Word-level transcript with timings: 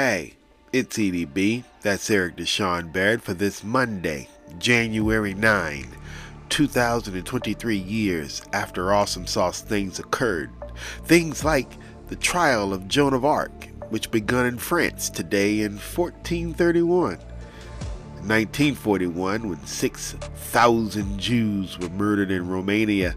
Hey, 0.00 0.34
it's 0.72 0.96
EDB. 0.96 1.64
That's 1.82 2.08
Eric 2.08 2.36
Deshawn 2.36 2.92
Barrett 2.92 3.20
for 3.20 3.34
this 3.34 3.64
Monday, 3.64 4.28
January 4.60 5.34
9, 5.34 5.88
2023 6.48 7.76
years 7.76 8.40
after 8.52 8.92
Awesome 8.92 9.26
Sauce 9.26 9.60
things 9.60 9.98
occurred. 9.98 10.50
Things 11.02 11.44
like 11.44 11.72
the 12.06 12.14
trial 12.14 12.72
of 12.72 12.86
Joan 12.86 13.12
of 13.12 13.24
Arc, 13.24 13.70
which 13.88 14.12
begun 14.12 14.46
in 14.46 14.58
France 14.58 15.10
today 15.10 15.62
in 15.62 15.72
1431. 15.72 17.16
1941, 17.16 19.48
when 19.48 19.66
6,000 19.66 21.18
Jews 21.18 21.76
were 21.76 21.88
murdered 21.88 22.30
in 22.30 22.46
Romania. 22.46 23.16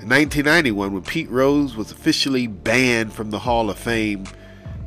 In 0.00 0.08
1991, 0.08 0.94
when 0.94 1.04
Pete 1.04 1.30
Rose 1.30 1.76
was 1.76 1.92
officially 1.92 2.48
banned 2.48 3.12
from 3.12 3.30
the 3.30 3.38
Hall 3.38 3.70
of 3.70 3.78
Fame. 3.78 4.26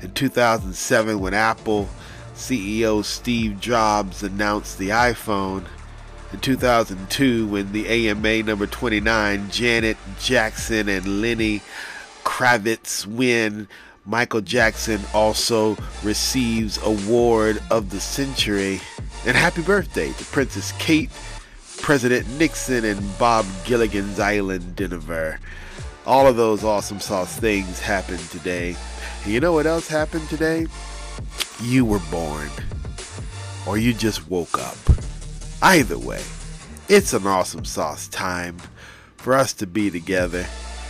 In 0.05 0.11
2007, 0.11 1.19
when 1.19 1.33
Apple 1.33 1.89
CEO 2.35 3.03
Steve 3.03 3.59
Jobs 3.59 4.21
announced 4.21 4.77
the 4.77 4.89
iPhone. 4.89 5.65
In 6.31 6.39
2002, 6.41 7.47
when 7.47 7.71
the 7.71 7.87
AMA 7.87 8.43
number 8.43 8.67
29, 8.67 9.49
Janet 9.49 9.97
Jackson 10.19 10.89
and 10.89 11.23
Lenny 11.23 11.63
Kravitz 12.23 13.07
win, 13.07 13.67
Michael 14.05 14.41
Jackson 14.41 15.01
also 15.11 15.75
receives 16.03 16.77
Award 16.83 17.59
of 17.71 17.89
the 17.89 17.99
Century. 17.99 18.81
And 19.25 19.35
happy 19.35 19.63
birthday 19.63 20.11
to 20.11 20.25
Princess 20.25 20.71
Kate, 20.73 21.09
President 21.81 22.29
Nixon, 22.37 22.85
and 22.85 23.17
Bob 23.17 23.47
Gilligan's 23.63 24.19
Island 24.19 24.75
Denver. 24.75 25.39
All 26.05 26.27
of 26.27 26.35
those 26.35 26.63
awesome 26.63 26.99
sauce 26.99 27.39
things 27.39 27.79
happened 27.79 28.19
today. 28.29 28.75
You 29.25 29.39
know 29.39 29.53
what 29.53 29.65
else 29.65 29.87
happened 29.87 30.29
today? 30.29 30.67
You 31.59 31.83
were 31.83 32.01
born. 32.11 32.47
Or 33.67 33.75
you 33.75 33.91
just 33.91 34.29
woke 34.29 34.59
up. 34.59 34.77
Either 35.63 35.97
way, 35.97 36.21
it's 36.87 37.13
an 37.13 37.25
awesome 37.25 37.65
sauce 37.65 38.07
time 38.07 38.57
for 39.17 39.33
us 39.33 39.51
to 39.53 39.65
be 39.65 39.89
together. 39.89 40.45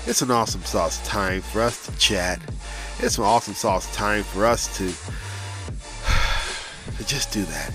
It's 0.06 0.22
an 0.22 0.32
awesome 0.32 0.64
sauce 0.64 1.02
time 1.08 1.42
for 1.42 1.62
us 1.62 1.86
to 1.86 1.98
chat. 1.98 2.42
It's 3.00 3.18
an 3.18 3.24
awesome 3.24 3.54
sauce 3.54 3.94
time 3.96 4.24
for 4.24 4.46
us 4.46 4.68
to, 4.78 4.90
to 6.98 7.08
just 7.08 7.32
do 7.32 7.44
that. 7.44 7.72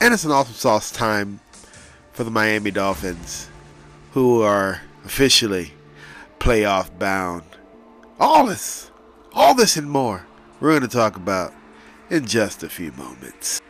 And 0.00 0.14
it's 0.14 0.24
an 0.24 0.30
awesome 0.30 0.54
sauce 0.54 0.90
time 0.90 1.40
for 2.12 2.24
the 2.24 2.30
Miami 2.30 2.70
Dolphins, 2.70 3.50
who 4.12 4.40
are 4.40 4.80
officially 5.04 5.72
playoff 6.38 6.98
bound. 6.98 7.44
All 8.18 8.46
this, 8.46 8.89
all 9.34 9.54
this 9.54 9.76
and 9.76 9.90
more, 9.90 10.26
we're 10.60 10.70
going 10.70 10.82
to 10.82 10.88
talk 10.88 11.16
about 11.16 11.52
in 12.08 12.26
just 12.26 12.62
a 12.62 12.68
few 12.68 12.92
moments. 12.92 13.60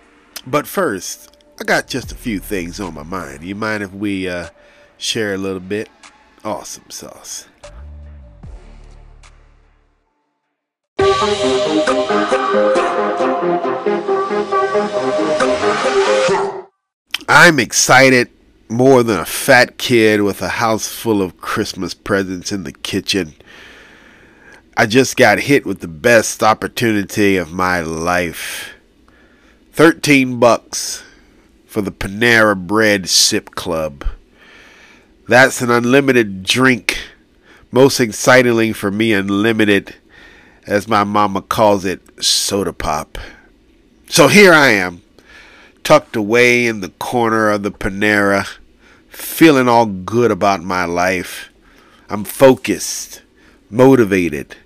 But 0.46 0.66
first, 0.66 1.36
I 1.60 1.64
got 1.64 1.86
just 1.86 2.12
a 2.12 2.14
few 2.14 2.38
things 2.38 2.80
on 2.80 2.94
my 2.94 3.02
mind. 3.02 3.42
You 3.42 3.54
mind 3.54 3.82
if 3.82 3.92
we 3.92 4.28
uh, 4.28 4.48
share 4.96 5.34
a 5.34 5.38
little 5.38 5.60
bit? 5.60 5.88
Awesome 6.44 6.88
sauce. 6.88 7.46
I'm 17.28 17.60
excited 17.60 18.30
more 18.68 19.02
than 19.02 19.18
a 19.18 19.24
fat 19.24 19.76
kid 19.76 20.22
with 20.22 20.40
a 20.40 20.48
house 20.48 20.88
full 20.88 21.20
of 21.20 21.40
Christmas 21.40 21.92
presents 21.92 22.52
in 22.52 22.64
the 22.64 22.72
kitchen. 22.72 23.34
I 24.80 24.86
just 24.86 25.18
got 25.18 25.40
hit 25.40 25.66
with 25.66 25.80
the 25.80 25.88
best 25.88 26.42
opportunity 26.42 27.36
of 27.36 27.52
my 27.52 27.82
life. 27.82 28.76
13 29.72 30.40
bucks 30.40 31.02
for 31.66 31.82
the 31.82 31.92
Panera 31.92 32.56
Bread 32.56 33.06
Sip 33.06 33.50
Club. 33.54 34.06
That's 35.28 35.60
an 35.60 35.70
unlimited 35.70 36.44
drink. 36.44 36.96
Most 37.70 38.00
excitingly 38.00 38.72
for 38.72 38.90
me, 38.90 39.12
unlimited, 39.12 39.96
as 40.66 40.88
my 40.88 41.04
mama 41.04 41.42
calls 41.42 41.84
it, 41.84 42.00
soda 42.24 42.72
pop. 42.72 43.18
So 44.08 44.28
here 44.28 44.54
I 44.54 44.68
am, 44.68 45.02
tucked 45.84 46.16
away 46.16 46.66
in 46.66 46.80
the 46.80 46.88
corner 46.88 47.50
of 47.50 47.64
the 47.64 47.70
Panera, 47.70 48.48
feeling 49.10 49.68
all 49.68 49.84
good 49.84 50.30
about 50.30 50.62
my 50.62 50.86
life. 50.86 51.50
I'm 52.08 52.24
focused, 52.24 53.20
motivated, 53.68 54.56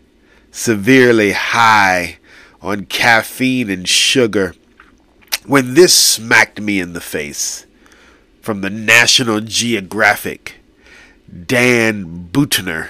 severely 0.54 1.32
high 1.32 2.16
on 2.62 2.86
caffeine 2.86 3.68
and 3.68 3.88
sugar 3.88 4.54
when 5.46 5.74
this 5.74 5.92
smacked 5.92 6.60
me 6.60 6.78
in 6.78 6.92
the 6.92 7.00
face 7.00 7.66
from 8.40 8.60
the 8.60 8.70
National 8.70 9.40
Geographic, 9.40 10.60
Dan 11.46 12.28
Buettner, 12.30 12.88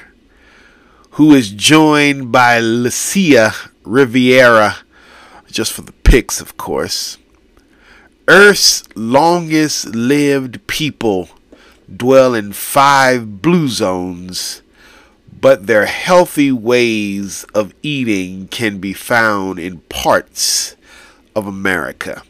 who 1.13 1.33
is 1.33 1.51
joined 1.51 2.31
by 2.31 2.61
Lucia 2.61 3.55
Riviera, 3.83 4.77
just 5.51 5.73
for 5.73 5.83
the 5.83 5.93
pics, 5.93 6.43
of 6.43 6.59
course. 6.59 7.17
Earth's 8.29 8.85
longest 8.95 9.87
lived 9.87 10.67
people 10.67 11.31
dwell 11.97 12.35
in 12.35 12.53
five 12.53 13.41
blue 13.41 13.69
zones, 13.69 14.61
but 15.45 15.67
their 15.67 15.85
healthy 15.85 16.51
ways 16.51 17.45
of 17.55 17.75
eating 17.83 18.49
can 18.49 18.79
be 18.79 18.95
found 18.95 19.59
in 19.59 19.77
parts 19.91 20.75
of 21.37 21.47
America. 21.47 22.23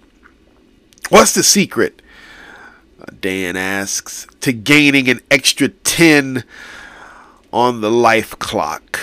What's 1.10 1.32
the 1.32 1.44
secret? 1.44 2.03
Uh, 3.00 3.04
Dan 3.20 3.56
asks, 3.56 4.26
to 4.41 4.53
gaining 4.53 5.08
an 5.08 5.20
extra 5.30 5.69
10 5.69 6.42
on 7.53 7.82
the 7.82 7.91
life 7.91 8.36
clock. 8.41 8.98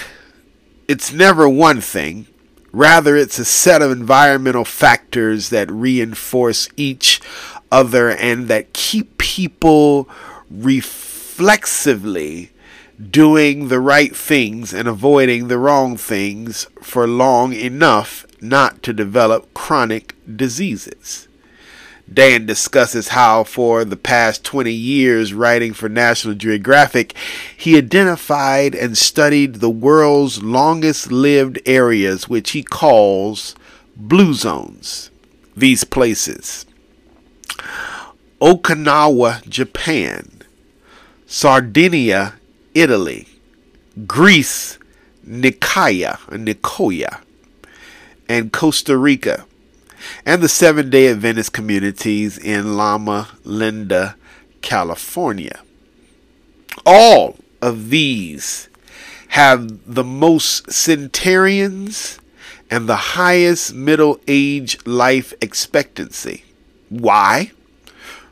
It's 0.90 1.14
never 1.14 1.48
one 1.48 1.80
thing. 1.80 2.28
Rather, 2.74 3.16
it's 3.16 3.40
a 3.40 3.46
set 3.46 3.82
of 3.82 3.92
environmental 3.92 4.66
factors 4.66 5.52
that 5.52 5.72
reinforce 5.72 6.68
each 6.76 7.22
other 7.72 8.10
and 8.10 8.50
that 8.50 8.74
keep 8.74 9.18
people 9.18 10.10
reflexively 10.50 12.51
doing 13.10 13.70
the 13.70 13.80
right 13.80 14.16
things 14.16 14.74
and 14.74 14.88
avoiding 14.88 15.48
the 15.48 15.58
wrong 15.58 15.98
things 15.98 16.68
for 16.82 17.08
long 17.08 17.54
enough 17.54 18.26
not 18.42 18.84
to 18.84 18.94
develop 18.94 19.54
chronic 19.54 20.16
diseases. 20.36 21.28
Dan 22.12 22.46
discusses 22.46 23.10
how, 23.10 23.46
for 23.46 23.86
the 23.86 23.96
past 23.96 24.44
20 24.44 24.72
years 24.72 25.34
writing 25.34 25.72
for 25.74 25.88
National 25.88 26.34
Geographic, 26.36 27.14
he 27.56 27.78
identified 27.78 28.76
and 28.76 28.98
studied 28.98 29.56
the 29.56 29.70
world's 29.70 30.44
longest 30.44 31.12
lived 31.12 31.60
areas, 31.66 32.28
which 32.28 32.52
he 32.52 32.64
calls 32.64 33.56
blue 33.96 34.34
zones. 34.34 35.10
These 35.56 35.86
places 35.86 36.66
Okinawa, 38.42 39.48
Japan, 39.48 40.42
Sardinia, 41.28 42.34
Italy, 42.74 43.28
Greece, 44.08 44.78
Nicoya, 45.28 46.18
Nicoya, 46.30 47.22
and 48.28 48.52
Costa 48.52 48.98
Rica 48.98 49.46
and 50.26 50.42
the 50.42 50.50
Seven 50.50 50.90
day 50.90 51.08
Adventist 51.08 51.54
communities 51.54 52.38
in 52.38 52.76
Loma 52.78 53.30
Linda, 53.44 54.16
California. 54.62 55.62
All 56.86 57.38
of 57.62 57.90
these 57.90 58.70
have 59.30 59.94
the 59.94 60.04
most 60.04 60.72
centenarians 60.72 62.20
and 62.70 62.88
the 62.88 62.96
highest 62.96 63.74
middle 63.74 64.20
age 64.28 64.78
life 64.86 65.34
expectancy. 65.42 66.46
Why? 66.90 67.52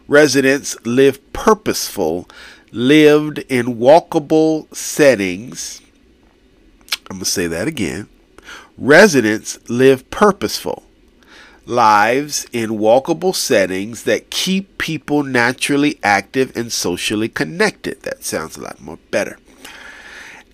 Residents 0.07 0.75
live 0.85 1.33
purposeful, 1.33 2.27
lived 2.71 3.39
in 3.49 3.77
walkable 3.77 4.73
settings. 4.75 5.81
I'm 7.09 7.17
going 7.17 7.25
to 7.25 7.25
say 7.25 7.47
that 7.47 7.67
again. 7.67 8.07
Residents 8.77 9.59
live 9.69 10.09
purposeful, 10.09 10.83
lives 11.65 12.47
in 12.53 12.71
walkable 12.71 13.35
settings 13.35 14.03
that 14.03 14.29
keep 14.29 14.77
people 14.77 15.23
naturally 15.23 15.99
active 16.03 16.55
and 16.55 16.71
socially 16.71 17.27
connected. 17.27 18.01
That 18.03 18.23
sounds 18.23 18.57
a 18.57 18.61
lot 18.61 18.79
more 18.79 18.99
better. 19.11 19.37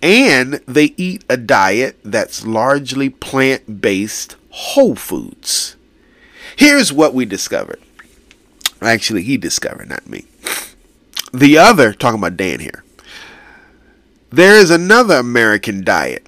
And 0.02 0.54
they 0.66 0.94
eat 0.96 1.24
a 1.28 1.36
diet 1.36 1.98
that's 2.04 2.46
largely 2.46 3.10
plant 3.10 3.80
based 3.80 4.36
whole 4.50 4.94
foods. 4.94 5.76
Here's 6.56 6.92
what 6.92 7.14
we 7.14 7.24
discovered. 7.26 7.80
Actually, 8.80 9.22
he 9.22 9.36
discovered, 9.36 9.88
not 9.88 10.08
me. 10.08 10.26
The 11.36 11.58
other, 11.58 11.92
talking 11.92 12.18
about 12.18 12.38
Dan 12.38 12.60
here, 12.60 12.82
there 14.30 14.54
is 14.54 14.70
another 14.70 15.16
American 15.16 15.84
diet 15.84 16.26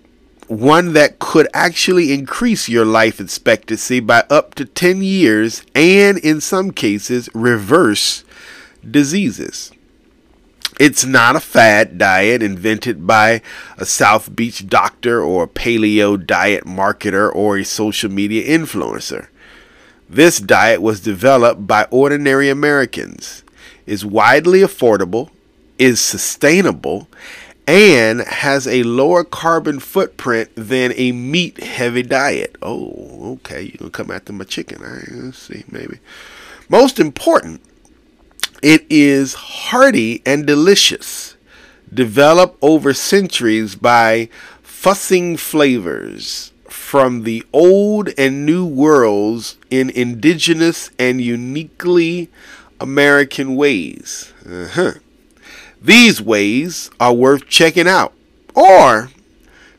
one 0.48 0.92
that 0.92 1.18
could 1.18 1.48
actually 1.54 2.12
increase 2.12 2.68
your 2.68 2.84
life 2.84 3.18
expectancy 3.18 4.00
by 4.00 4.24
up 4.28 4.54
to 4.54 4.66
10 4.66 5.02
years 5.02 5.62
and, 5.74 6.18
in 6.18 6.42
some 6.42 6.72
cases, 6.72 7.30
reverse 7.32 8.22
diseases. 8.90 9.72
It's 10.78 11.06
not 11.06 11.36
a 11.36 11.40
fad 11.40 11.96
diet 11.96 12.42
invented 12.42 13.06
by 13.06 13.40
a 13.78 13.86
South 13.86 14.36
Beach 14.36 14.66
doctor 14.66 15.22
or 15.22 15.44
a 15.44 15.48
paleo 15.48 16.22
diet 16.22 16.64
marketer 16.64 17.34
or 17.34 17.56
a 17.56 17.64
social 17.64 18.10
media 18.10 18.46
influencer. 18.46 19.28
This 20.06 20.38
diet 20.38 20.82
was 20.82 21.00
developed 21.00 21.66
by 21.66 21.84
ordinary 21.90 22.48
Americans, 22.50 23.42
is 23.88 24.04
widely 24.04 24.60
affordable, 24.60 25.30
is 25.78 26.00
sustainable, 26.00 27.08
and 27.66 28.20
has 28.20 28.66
a 28.66 28.82
lower 28.82 29.24
carbon 29.24 29.80
footprint 29.80 30.50
than 30.54 30.92
a 30.96 31.12
meat 31.12 31.62
heavy 31.62 32.02
diet. 32.02 32.56
Oh, 32.62 33.32
okay. 33.34 33.62
You're 33.62 33.88
to 33.88 33.90
come 33.90 34.10
after 34.10 34.32
my 34.32 34.44
chicken. 34.44 34.82
All 34.82 34.90
right, 34.90 35.08
let's 35.10 35.38
see, 35.38 35.64
maybe. 35.70 35.98
Most 36.68 37.00
important, 37.00 37.62
it 38.62 38.84
is 38.90 39.34
hearty 39.34 40.22
and 40.26 40.46
delicious, 40.46 41.36
developed 41.92 42.58
over 42.60 42.92
centuries 42.92 43.74
by 43.74 44.28
fussing 44.62 45.36
flavors 45.36 46.52
from 46.68 47.24
the 47.24 47.44
old 47.52 48.10
and 48.18 48.44
new 48.46 48.64
worlds 48.64 49.56
in 49.70 49.90
indigenous 49.90 50.90
and 50.98 51.20
uniquely 51.20 52.30
American 52.80 53.56
ways. 53.56 54.32
Uh-huh. 54.46 54.94
These 55.80 56.20
ways 56.20 56.90
are 56.98 57.12
worth 57.12 57.48
checking 57.48 57.88
out. 57.88 58.12
Or 58.54 59.10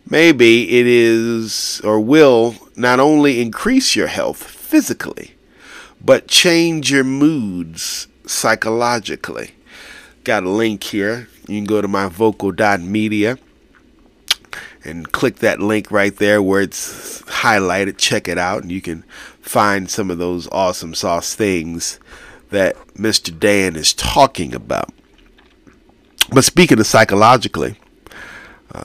maybe 0.10 0.80
it 0.80 0.88
is 0.88 1.82
or 1.84 2.00
will 2.00 2.56
not 2.76 3.00
only 3.00 3.42
increase 3.42 3.96
your 3.96 4.08
health 4.08 4.44
physically, 4.44 5.36
but 6.04 6.28
change 6.28 6.92
your 6.92 7.04
moods 7.04 8.08
psychologically. 8.26 9.52
Got 10.24 10.44
a 10.44 10.50
link 10.50 10.84
here. 10.84 11.28
You 11.48 11.58
can 11.58 11.66
go 11.66 11.82
to 11.82 11.88
my 11.88 12.08
vocal.media 12.08 13.38
and 14.86 15.12
click 15.12 15.38
that 15.38 15.60
link 15.60 15.92
right 15.92 16.16
there 16.16 16.42
where 16.42 16.62
it's 16.62 17.22
highlighted. 17.24 17.98
Check 17.98 18.28
it 18.28 18.38
out, 18.38 18.62
and 18.62 18.72
you 18.72 18.82
can 18.82 19.04
find 19.42 19.90
some 19.90 20.10
of 20.10 20.18
those 20.18 20.48
awesome 20.52 20.94
sauce 20.94 21.36
things 21.36 22.00
that 22.50 22.76
Mr. 22.96 23.38
Dan 23.38 23.76
is 23.76 23.94
talking 23.94 24.54
about. 24.54 24.90
But 26.32 26.44
speaking 26.44 26.80
of 26.80 26.86
psychologically, 26.86 27.76
uh, 28.74 28.82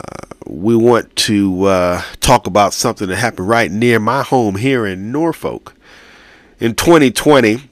we 0.46 0.76
want 0.76 1.14
to 1.16 1.64
uh, 1.64 2.02
talk 2.20 2.46
about 2.46 2.72
something 2.72 3.08
that 3.08 3.16
happened 3.16 3.48
right 3.48 3.70
near 3.70 3.98
my 3.98 4.22
home 4.22 4.56
here 4.56 4.86
in 4.86 5.12
Norfolk. 5.12 5.74
In 6.60 6.74
2020, 6.74 7.68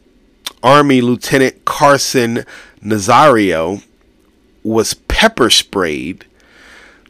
Army 0.63 1.01
Lieutenant 1.01 1.65
Carson 1.65 2.45
Nazario 2.83 3.83
was 4.63 4.95
pepper 4.95 5.51
sprayed, 5.51 6.25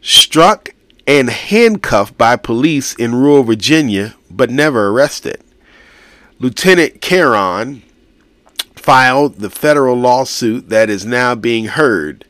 struck, 0.01 0.73
and 1.05 1.29
handcuffed 1.29 2.17
by 2.17 2.35
police 2.35 2.93
in 2.95 3.13
rural 3.15 3.43
Virginia, 3.43 4.15
but 4.31 4.49
never 4.49 4.89
arrested. 4.89 5.41
Lieutenant 6.39 7.01
Caron 7.01 7.83
filed 8.83 9.35
the 9.37 9.49
federal 9.49 9.95
lawsuit 9.95 10.69
that 10.69 10.89
is 10.89 11.05
now 11.05 11.33
being 11.33 11.65
heard 11.65 12.25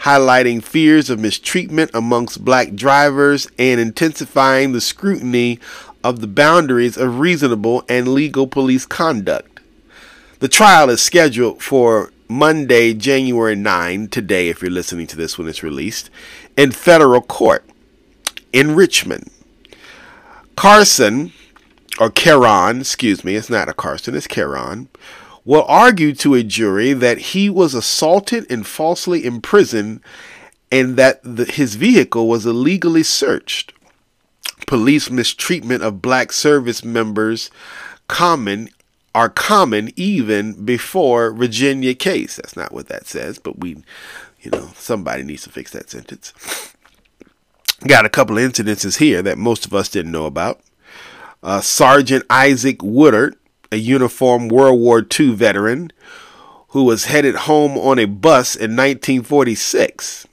highlighting 0.00 0.62
fears 0.62 1.10
of 1.10 1.20
mistreatment 1.20 1.90
amongst 1.92 2.42
black 2.42 2.74
drivers 2.74 3.46
and 3.58 3.78
intensifying 3.78 4.72
the 4.72 4.80
scrutiny 4.80 5.58
of 6.02 6.20
the 6.20 6.26
boundaries 6.26 6.96
of 6.96 7.18
reasonable 7.18 7.84
and 7.86 8.08
legal 8.08 8.46
police 8.46 8.86
conduct. 8.86 9.60
The 10.38 10.48
trial 10.48 10.88
is 10.88 11.02
scheduled 11.02 11.62
for 11.62 12.12
Monday, 12.28 12.94
January 12.94 13.54
9, 13.54 14.08
today, 14.08 14.48
if 14.48 14.62
you're 14.62 14.70
listening 14.70 15.06
to 15.08 15.16
this 15.16 15.36
when 15.36 15.48
it's 15.48 15.62
released, 15.62 16.08
in 16.56 16.70
federal 16.70 17.20
court 17.20 17.64
in 18.54 18.74
Richmond. 18.74 19.30
Carson, 20.56 21.32
or 21.98 22.08
Caron, 22.08 22.80
excuse 22.80 23.22
me, 23.22 23.34
it's 23.34 23.50
not 23.50 23.68
a 23.68 23.74
Carson, 23.74 24.14
it's 24.14 24.26
Caron, 24.26 24.88
will 25.50 25.64
argue 25.66 26.14
to 26.14 26.32
a 26.32 26.44
jury 26.44 26.92
that 26.92 27.18
he 27.18 27.50
was 27.50 27.74
assaulted 27.74 28.48
and 28.48 28.64
falsely 28.64 29.24
imprisoned 29.24 30.00
and 30.70 30.96
that 30.96 31.20
the, 31.24 31.44
his 31.44 31.74
vehicle 31.74 32.28
was 32.28 32.46
illegally 32.46 33.02
searched. 33.02 33.72
Police 34.68 35.10
mistreatment 35.10 35.82
of 35.82 36.00
black 36.00 36.30
service 36.30 36.84
members 36.84 37.50
common 38.06 38.68
are 39.12 39.28
common 39.28 39.90
even 39.96 40.64
before 40.64 41.32
Virginia 41.32 41.96
case. 41.96 42.36
That's 42.36 42.56
not 42.56 42.70
what 42.70 42.86
that 42.86 43.08
says, 43.08 43.40
but 43.40 43.58
we 43.58 43.82
you 44.42 44.52
know, 44.52 44.70
somebody 44.76 45.24
needs 45.24 45.42
to 45.42 45.50
fix 45.50 45.72
that 45.72 45.90
sentence. 45.90 46.32
Got 47.88 48.06
a 48.06 48.08
couple 48.08 48.38
of 48.38 48.44
incidences 48.44 48.98
here 48.98 49.20
that 49.20 49.36
most 49.36 49.66
of 49.66 49.74
us 49.74 49.88
didn't 49.88 50.12
know 50.12 50.26
about. 50.26 50.60
Uh, 51.42 51.60
Sergeant 51.60 52.24
Isaac 52.30 52.84
Woodard 52.84 53.34
a 53.72 53.76
uniformed 53.76 54.50
World 54.50 54.80
War 54.80 55.06
II 55.18 55.34
veteran 55.34 55.92
who 56.68 56.84
was 56.84 57.06
headed 57.06 57.34
home 57.34 57.76
on 57.76 57.98
a 57.98 58.04
bus 58.04 58.54
in 58.54 58.76
1946. 58.76 60.26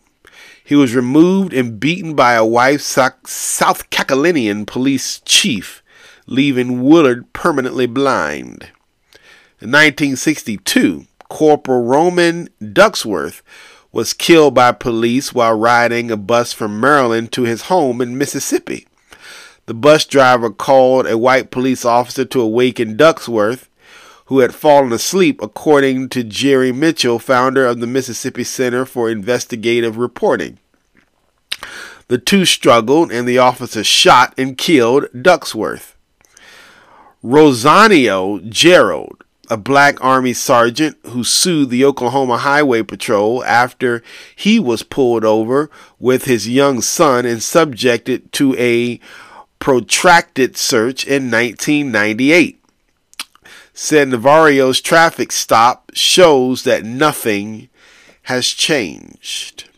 He 0.64 0.76
was 0.76 0.96
removed 0.96 1.54
and 1.54 1.80
beaten 1.80 2.14
by 2.14 2.34
a 2.34 2.46
white 2.46 2.82
South 2.82 3.90
Carolinian 3.90 4.66
police 4.66 5.22
chief, 5.26 5.82
leaving 6.26 6.84
Willard 6.84 7.32
permanently 7.34 7.86
blind. 7.86 8.70
In 9.60 9.72
1962, 9.72 11.06
Corporal 11.30 11.84
Roman 11.84 12.50
Ducksworth 12.62 13.42
was 13.92 14.14
killed 14.14 14.54
by 14.54 14.72
police 14.72 15.34
while 15.34 15.58
riding 15.58 16.12
a 16.12 16.18
bus 16.18 16.54
from 16.54 16.80
Maryland 16.80 17.32
to 17.32 17.44
his 17.44 17.64
home 17.64 18.02
in 18.02 18.18
Mississippi. 18.18 18.87
The 19.68 19.74
bus 19.74 20.06
driver 20.06 20.50
called 20.50 21.08
a 21.08 21.18
white 21.18 21.52
police 21.52 21.84
officer 21.84 22.24
to 22.24 22.42
awaken 22.42 22.96
Ducksworth, 22.96 23.68
who 24.28 24.40
had 24.40 24.56
fallen 24.56 24.94
asleep, 24.94 25.42
according 25.42 26.08
to 26.10 26.24
Jerry 26.24 26.72
Mitchell, 26.72 27.20
founder 27.20 27.66
of 27.66 27.82
the 27.82 27.88
Mississippi 27.88 28.46
Center 28.46 28.86
for 28.86 29.10
Investigative 29.10 29.98
Reporting. 29.98 30.58
The 32.08 32.18
two 32.18 32.46
struggled, 32.46 33.12
and 33.12 33.28
the 33.28 33.40
officer 33.40 33.84
shot 33.84 34.34
and 34.38 34.58
killed 34.58 35.08
Ducksworth. 35.14 35.96
Rossano 37.22 38.48
Gerald, 38.48 39.26
a 39.50 39.58
black 39.58 40.02
Army 40.02 40.32
sergeant 40.32 40.98
who 41.08 41.26
sued 41.26 41.70
the 41.70 41.84
Oklahoma 41.84 42.38
Highway 42.38 42.84
Patrol 42.84 43.44
after 43.44 44.02
he 44.34 44.62
was 44.62 44.84
pulled 44.84 45.26
over 45.26 45.70
with 46.00 46.24
his 46.24 46.48
young 46.48 46.80
son 46.80 47.26
and 47.26 47.44
subjected 47.44 48.32
to 48.34 48.56
a 48.58 49.02
protracted 49.60 50.58
search 50.58 51.06
in 51.06 51.32
1998. 51.32 52.64
Said 53.74 54.08
Nazario's 54.08 54.82
traffic 54.82 55.32
stop 55.32 55.92
shows 55.94 56.64
that 56.64 56.84
nothing 56.84 57.70
has 58.24 58.48
changed. 58.48 59.70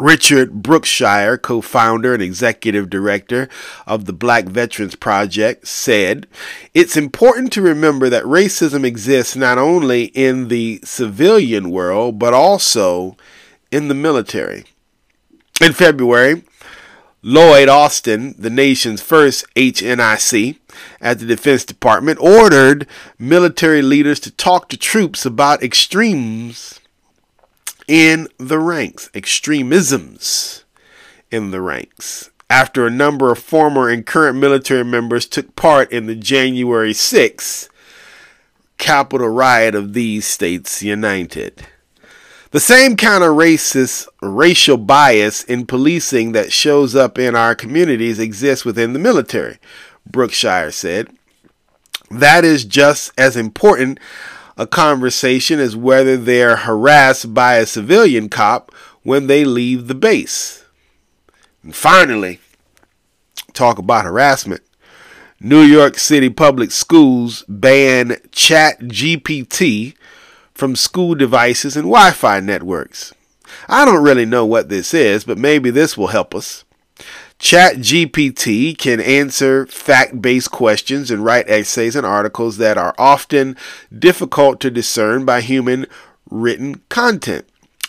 Richard 0.00 0.62
Brookshire, 0.62 1.36
co 1.36 1.60
founder 1.60 2.14
and 2.14 2.22
executive 2.22 2.88
director 2.88 3.48
of 3.86 4.06
the 4.06 4.14
Black 4.14 4.46
Veterans 4.46 4.94
Project, 4.94 5.68
said, 5.68 6.26
It's 6.72 6.96
important 6.96 7.52
to 7.52 7.62
remember 7.62 8.08
that 8.08 8.24
racism 8.24 8.84
exists 8.84 9.36
not 9.36 9.58
only 9.58 10.04
in 10.04 10.48
the 10.48 10.80
civilian 10.84 11.70
world, 11.70 12.18
but 12.18 12.32
also 12.32 13.16
in 13.70 13.88
the 13.88 13.94
military. 13.94 14.64
In 15.60 15.74
February, 15.74 16.44
Lloyd 17.22 17.68
Austin, 17.68 18.34
the 18.38 18.48
nation's 18.48 19.02
first 19.02 19.44
HNIC 19.54 20.58
at 21.02 21.18
the 21.18 21.26
Defense 21.26 21.64
Department, 21.64 22.18
ordered 22.18 22.86
military 23.18 23.82
leaders 23.82 24.18
to 24.20 24.30
talk 24.30 24.68
to 24.70 24.76
troops 24.78 25.26
about 25.26 25.62
extremes 25.62 26.80
in 27.86 28.28
the 28.38 28.58
ranks, 28.58 29.10
extremisms 29.14 30.64
in 31.30 31.50
the 31.50 31.60
ranks. 31.60 32.30
After 32.48 32.86
a 32.86 32.90
number 32.90 33.30
of 33.30 33.38
former 33.38 33.88
and 33.90 34.06
current 34.06 34.38
military 34.38 34.84
members 34.84 35.26
took 35.26 35.54
part 35.54 35.92
in 35.92 36.06
the 36.06 36.16
January 36.16 36.92
6th 36.92 37.68
Capitol 38.78 39.28
riot 39.28 39.74
of 39.74 39.92
these 39.92 40.26
states 40.26 40.82
united. 40.82 41.66
The 42.52 42.58
same 42.60 42.96
kind 42.96 43.22
of 43.22 43.36
racist 43.36 44.08
racial 44.20 44.76
bias 44.76 45.44
in 45.44 45.66
policing 45.66 46.32
that 46.32 46.52
shows 46.52 46.96
up 46.96 47.16
in 47.16 47.36
our 47.36 47.54
communities 47.54 48.18
exists 48.18 48.64
within 48.64 48.92
the 48.92 48.98
military, 48.98 49.58
Brookshire 50.04 50.72
said. 50.72 51.10
That 52.10 52.44
is 52.44 52.64
just 52.64 53.12
as 53.16 53.36
important 53.36 54.00
a 54.56 54.66
conversation 54.66 55.60
as 55.60 55.76
whether 55.76 56.16
they're 56.16 56.56
harassed 56.56 57.32
by 57.32 57.54
a 57.54 57.66
civilian 57.66 58.28
cop 58.28 58.74
when 59.04 59.28
they 59.28 59.44
leave 59.44 59.86
the 59.86 59.94
base. 59.94 60.64
And 61.62 61.74
finally, 61.74 62.40
talk 63.52 63.78
about 63.78 64.04
harassment. 64.04 64.62
New 65.38 65.62
York 65.62 65.98
City 65.98 66.28
public 66.28 66.72
schools 66.72 67.44
ban 67.48 68.16
ChatGPT 68.32 69.94
from 70.60 70.76
school 70.76 71.14
devices 71.14 71.74
and 71.74 71.86
Wi 71.86 72.10
Fi 72.10 72.38
networks. 72.38 73.14
I 73.66 73.86
don't 73.86 74.04
really 74.04 74.26
know 74.26 74.44
what 74.44 74.68
this 74.68 74.92
is, 74.92 75.24
but 75.24 75.38
maybe 75.38 75.70
this 75.70 75.96
will 75.96 76.08
help 76.08 76.34
us. 76.34 76.64
ChatGPT 77.38 78.76
can 78.76 79.00
answer 79.00 79.66
fact 79.66 80.20
based 80.20 80.50
questions 80.50 81.10
and 81.10 81.24
write 81.24 81.48
essays 81.48 81.96
and 81.96 82.04
articles 82.04 82.58
that 82.58 82.76
are 82.76 82.94
often 82.98 83.56
difficult 83.98 84.60
to 84.60 84.70
discern 84.70 85.24
by 85.24 85.40
human 85.40 85.86
written 86.30 86.82
content. 86.90 87.48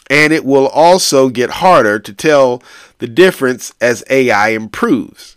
And 0.09 0.31
it 0.31 0.45
will 0.45 0.69
also 0.69 1.27
get 1.27 1.49
harder 1.49 1.99
to 1.99 2.13
tell 2.13 2.63
the 2.99 3.07
difference 3.07 3.73
as 3.81 4.05
AI 4.09 4.49
improves. 4.49 5.35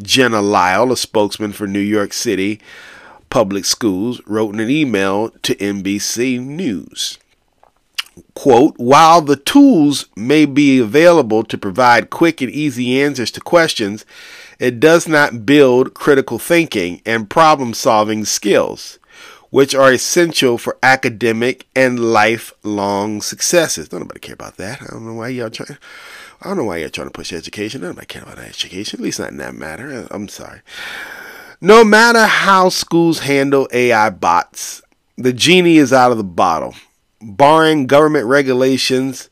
Jenna 0.00 0.42
Lyle, 0.42 0.90
a 0.90 0.96
spokesman 0.96 1.52
for 1.52 1.68
New 1.68 1.78
York 1.78 2.12
City 2.12 2.60
Public 3.32 3.64
Schools, 3.64 4.20
wrote 4.26 4.52
in 4.54 4.60
an 4.60 4.68
email 4.70 5.30
to 5.42 5.54
NBC 5.54 6.38
News 6.38 7.18
quote, 8.34 8.74
while 8.76 9.20
the 9.20 9.36
tools 9.36 10.06
may 10.16 10.44
be 10.44 10.78
available 10.78 11.44
to 11.44 11.58
provide 11.58 12.10
quick 12.10 12.40
and 12.40 12.50
easy 12.50 13.00
answers 13.00 13.30
to 13.32 13.40
questions, 13.40 14.04
it 14.58 14.80
does 14.80 15.08
not 15.08 15.46
build 15.46 15.94
critical 15.94 16.38
thinking 16.38 17.00
and 17.04 17.30
problem 17.30 17.74
solving 17.74 18.24
skills, 18.24 18.98
which 19.50 19.74
are 19.74 19.92
essential 19.92 20.58
for 20.58 20.78
academic 20.82 21.66
and 21.74 22.12
lifelong 22.12 23.20
successes. 23.20 23.88
Don't 23.88 24.00
nobody 24.00 24.20
care 24.20 24.34
about 24.34 24.56
that. 24.56 24.82
I 24.82 24.86
don't 24.86 25.06
know 25.06 25.14
why 25.14 25.28
y'all 25.28 25.50
trying. 25.50 25.78
I 26.40 26.48
don't 26.48 26.56
know 26.56 26.64
why 26.64 26.78
you're 26.78 26.88
trying 26.88 27.08
to 27.08 27.12
push 27.12 27.32
education. 27.32 27.82
I 27.82 27.92
don't 27.92 28.08
care 28.08 28.22
about 28.22 28.38
education, 28.38 29.00
at 29.00 29.04
least 29.04 29.20
not 29.20 29.30
in 29.30 29.38
that 29.38 29.54
matter. 29.54 30.06
I'm 30.10 30.28
sorry. 30.28 30.60
No 31.64 31.84
matter 31.84 32.26
how 32.26 32.70
schools 32.70 33.20
handle 33.20 33.68
AI 33.72 34.10
bots, 34.10 34.82
the 35.16 35.32
genie 35.32 35.76
is 35.76 35.92
out 35.92 36.10
of 36.10 36.18
the 36.18 36.24
bottle 36.24 36.74
barring 37.20 37.86
government 37.86 38.26
regulations, 38.26 39.30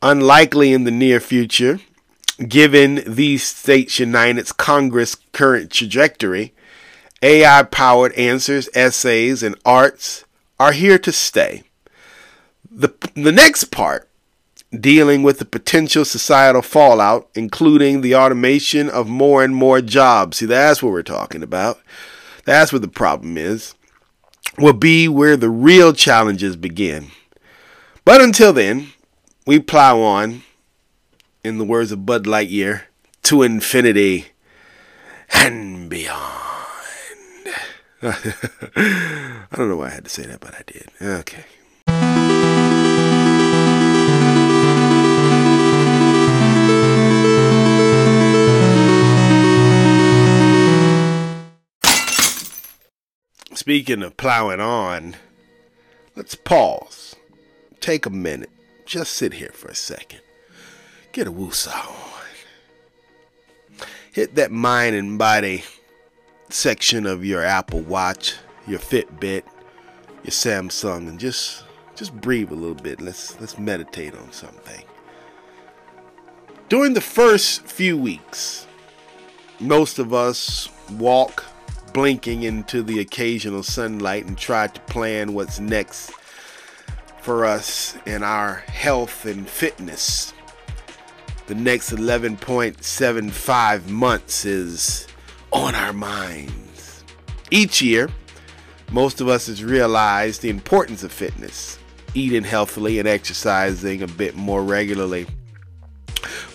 unlikely 0.00 0.72
in 0.72 0.84
the 0.84 0.90
near 0.90 1.20
future, 1.20 1.80
given 2.48 3.02
these 3.06 3.42
states 3.44 3.98
United's 3.98 4.52
Congress 4.52 5.16
current 5.32 5.70
trajectory, 5.70 6.54
AI 7.20 7.62
powered 7.64 8.14
answers, 8.14 8.70
essays, 8.74 9.42
and 9.42 9.54
arts 9.66 10.24
are 10.58 10.72
here 10.72 10.98
to 10.98 11.12
stay. 11.12 11.62
The, 12.70 12.88
the 13.12 13.32
next 13.32 13.64
part, 13.64 14.08
dealing 14.80 15.22
with 15.22 15.38
the 15.38 15.44
potential 15.44 16.04
societal 16.04 16.62
fallout, 16.62 17.28
including 17.34 18.00
the 18.00 18.14
automation 18.14 18.88
of 18.88 19.08
more 19.08 19.44
and 19.44 19.54
more 19.54 19.80
jobs. 19.80 20.38
See, 20.38 20.46
that's 20.46 20.82
what 20.82 20.92
we're 20.92 21.02
talking 21.02 21.42
about. 21.42 21.80
That's 22.44 22.72
what 22.72 22.82
the 22.82 22.88
problem 22.88 23.36
is 23.36 23.74
will 24.58 24.72
be 24.72 25.08
where 25.08 25.36
the 25.36 25.50
real 25.50 25.92
challenges 25.92 26.56
begin. 26.56 27.08
But 28.04 28.20
until 28.20 28.52
then, 28.52 28.92
we 29.46 29.58
plow 29.58 30.00
on, 30.00 30.42
in 31.42 31.58
the 31.58 31.64
words 31.64 31.90
of 31.92 32.06
Bud 32.06 32.24
Lightyear, 32.24 32.82
to 33.24 33.42
infinity 33.42 34.26
and 35.32 35.88
beyond. 35.88 36.44
I 38.02 39.46
don't 39.56 39.68
know 39.70 39.76
why 39.76 39.86
I 39.86 39.90
had 39.90 40.04
to 40.04 40.10
say 40.10 40.24
that, 40.24 40.40
but 40.40 40.54
I 40.54 40.62
did. 40.66 40.88
Okay. 41.00 41.44
Speaking 53.54 54.02
of 54.02 54.16
plowing 54.16 54.60
on, 54.60 55.14
let's 56.16 56.34
pause. 56.34 57.14
Take 57.80 58.04
a 58.04 58.10
minute. 58.10 58.50
Just 58.84 59.14
sit 59.14 59.34
here 59.34 59.52
for 59.54 59.68
a 59.68 59.76
second. 59.76 60.20
Get 61.12 61.28
a 61.28 61.32
woosah 61.32 61.88
on. 61.88 63.86
Hit 64.12 64.34
that 64.34 64.50
mind 64.50 64.96
and 64.96 65.16
body 65.16 65.62
section 66.50 67.06
of 67.06 67.24
your 67.24 67.44
Apple 67.44 67.80
Watch, 67.80 68.34
your 68.66 68.80
Fitbit, 68.80 69.44
your 70.24 70.30
Samsung, 70.30 71.08
and 71.08 71.20
just 71.20 71.62
just 71.94 72.12
breathe 72.20 72.50
a 72.50 72.56
little 72.56 72.74
bit. 72.74 73.00
Let's 73.00 73.40
let's 73.40 73.56
meditate 73.56 74.14
on 74.16 74.32
something. 74.32 74.84
During 76.68 76.94
the 76.94 77.00
first 77.00 77.66
few 77.66 77.96
weeks, 77.96 78.66
most 79.60 80.00
of 80.00 80.12
us 80.12 80.68
walk 80.90 81.44
blinking 81.94 82.42
into 82.42 82.82
the 82.82 83.00
occasional 83.00 83.62
sunlight 83.62 84.26
and 84.26 84.36
tried 84.36 84.74
to 84.74 84.80
plan 84.82 85.32
what's 85.32 85.60
next 85.60 86.12
for 87.22 87.46
us 87.46 87.96
in 88.04 88.22
our 88.22 88.56
health 88.56 89.24
and 89.24 89.48
fitness. 89.48 90.34
The 91.46 91.54
next 91.54 91.92
11.75 91.92 93.88
months 93.88 94.44
is 94.44 95.06
on 95.52 95.74
our 95.74 95.92
minds. 95.94 97.04
Each 97.50 97.80
year, 97.80 98.10
most 98.90 99.20
of 99.20 99.28
us 99.28 99.46
has 99.46 99.62
realized 99.62 100.42
the 100.42 100.50
importance 100.50 101.04
of 101.04 101.12
fitness, 101.12 101.78
eating 102.12 102.42
healthily 102.44 102.98
and 102.98 103.06
exercising 103.06 104.02
a 104.02 104.08
bit 104.08 104.34
more 104.34 104.64
regularly. 104.64 105.26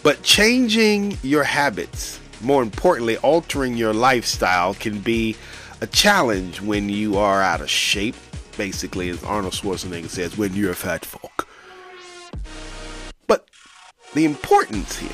But 0.03 0.21
changing 0.21 1.17
your 1.23 1.43
habits 1.43 2.19
more 2.41 2.61
importantly, 2.61 3.17
altering 3.17 3.75
your 3.75 3.93
lifestyle 3.93 4.73
can 4.73 4.99
be 4.99 5.35
a 5.81 5.87
challenge 5.87 6.61
when 6.61 6.89
you 6.89 7.17
are 7.17 7.41
out 7.41 7.61
of 7.61 7.69
shape. 7.69 8.15
Basically, 8.57 9.09
as 9.09 9.23
Arnold 9.23 9.53
Schwarzenegger 9.53 10.09
says, 10.09 10.37
when 10.37 10.53
you're 10.53 10.71
a 10.71 10.75
fat 10.75 11.05
fuck. 11.05 11.47
But 13.27 13.47
the 14.13 14.25
importance 14.25 14.97
here 14.97 15.09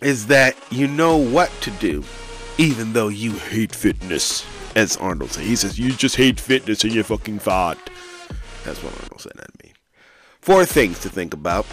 is 0.00 0.26
that 0.28 0.56
you 0.70 0.86
know 0.86 1.16
what 1.16 1.50
to 1.62 1.70
do, 1.72 2.04
even 2.58 2.92
though 2.92 3.08
you 3.08 3.32
hate 3.32 3.74
fitness. 3.74 4.44
As 4.74 4.96
Arnold 4.98 5.30
says, 5.30 5.46
he 5.46 5.56
says, 5.56 5.78
You 5.78 5.92
just 5.92 6.16
hate 6.16 6.38
fitness 6.38 6.84
and 6.84 6.94
you're 6.94 7.04
fucking 7.04 7.38
fat. 7.38 7.78
That's 8.64 8.82
what 8.82 8.92
Arnold 9.02 9.20
said, 9.20 9.32
I 9.38 9.46
mean. 9.64 9.74
Four 10.40 10.64
things 10.64 11.00
to 11.00 11.08
think 11.08 11.34
about. 11.34 11.66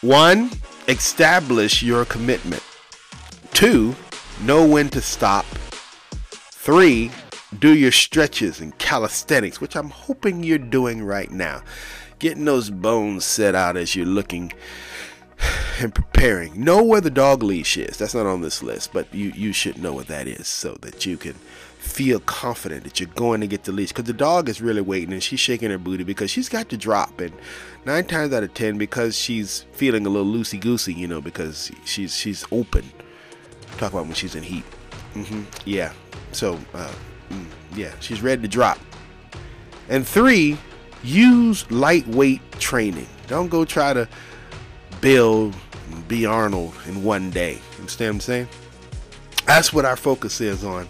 One, 0.00 0.50
establish 0.88 1.82
your 1.82 2.04
commitment. 2.06 2.62
Two, 3.52 3.94
know 4.42 4.66
when 4.66 4.88
to 4.90 5.00
stop. 5.00 5.44
Three, 6.30 7.10
do 7.58 7.74
your 7.74 7.92
stretches 7.92 8.60
and 8.60 8.76
calisthenics, 8.78 9.60
which 9.60 9.76
I'm 9.76 9.90
hoping 9.90 10.42
you're 10.42 10.58
doing 10.58 11.02
right 11.02 11.30
now. 11.30 11.62
Getting 12.18 12.46
those 12.46 12.70
bones 12.70 13.24
set 13.24 13.54
out 13.54 13.76
as 13.76 13.94
you're 13.94 14.06
looking 14.06 14.52
and 15.80 15.94
preparing. 15.94 16.62
Know 16.62 16.82
where 16.82 17.00
the 17.00 17.10
dog 17.10 17.42
leash 17.42 17.76
is. 17.76 17.98
That's 17.98 18.14
not 18.14 18.26
on 18.26 18.40
this 18.40 18.62
list, 18.62 18.92
but 18.92 19.12
you, 19.14 19.30
you 19.30 19.52
should 19.52 19.78
know 19.78 19.92
what 19.92 20.08
that 20.08 20.26
is 20.26 20.48
so 20.48 20.76
that 20.80 21.06
you 21.06 21.16
can 21.16 21.34
feel 21.98 22.20
confident 22.20 22.84
that 22.84 23.00
you're 23.00 23.08
going 23.16 23.40
to 23.40 23.46
get 23.48 23.64
the 23.64 23.72
leash 23.72 23.88
because 23.88 24.04
the 24.04 24.12
dog 24.12 24.48
is 24.48 24.62
really 24.62 24.80
waiting 24.80 25.12
and 25.12 25.20
she's 25.20 25.40
shaking 25.40 25.68
her 25.68 25.78
booty 25.78 26.04
because 26.04 26.30
she's 26.30 26.48
got 26.48 26.68
to 26.68 26.76
drop. 26.76 27.20
And 27.20 27.32
nine 27.86 28.04
times 28.04 28.32
out 28.32 28.44
of 28.44 28.54
ten 28.54 28.78
because 28.78 29.18
she's 29.18 29.66
feeling 29.72 30.06
a 30.06 30.08
little 30.08 30.32
loosey 30.32 30.60
goosey 30.60 30.94
you 30.94 31.08
know 31.08 31.20
because 31.20 31.72
she's 31.84 32.14
she's 32.14 32.44
open. 32.52 32.84
Talk 33.78 33.90
about 33.90 34.04
when 34.04 34.14
she's 34.14 34.36
in 34.36 34.44
heat. 34.44 34.62
Mm-hmm. 35.14 35.42
yeah. 35.64 35.92
So 36.30 36.60
uh, 36.72 36.94
mm, 37.30 37.46
yeah 37.74 37.90
she's 37.98 38.22
ready 38.22 38.42
to 38.42 38.48
drop. 38.48 38.78
And 39.88 40.06
three 40.06 40.56
use 41.02 41.68
lightweight 41.68 42.60
training. 42.60 43.08
Don't 43.26 43.48
go 43.48 43.64
try 43.64 43.92
to 43.92 44.08
build 45.00 45.52
be 46.06 46.26
arnold 46.26 46.74
in 46.86 47.02
one 47.02 47.30
day. 47.30 47.54
You 47.54 47.78
understand 47.80 48.10
what 48.10 48.14
i'm 48.14 48.20
saying? 48.20 48.48
That's 49.46 49.72
what 49.72 49.84
our 49.84 49.96
focus 49.96 50.40
is 50.40 50.62
on 50.62 50.86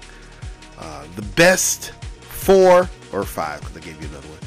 uh, 0.79 1.05
the 1.17 1.23
best 1.23 1.93
four 2.21 2.89
or 3.13 3.25
five, 3.25 3.61
because 3.61 3.77
I 3.77 3.81
gave 3.81 4.01
you 4.01 4.09
another 4.09 4.29
one, 4.29 4.39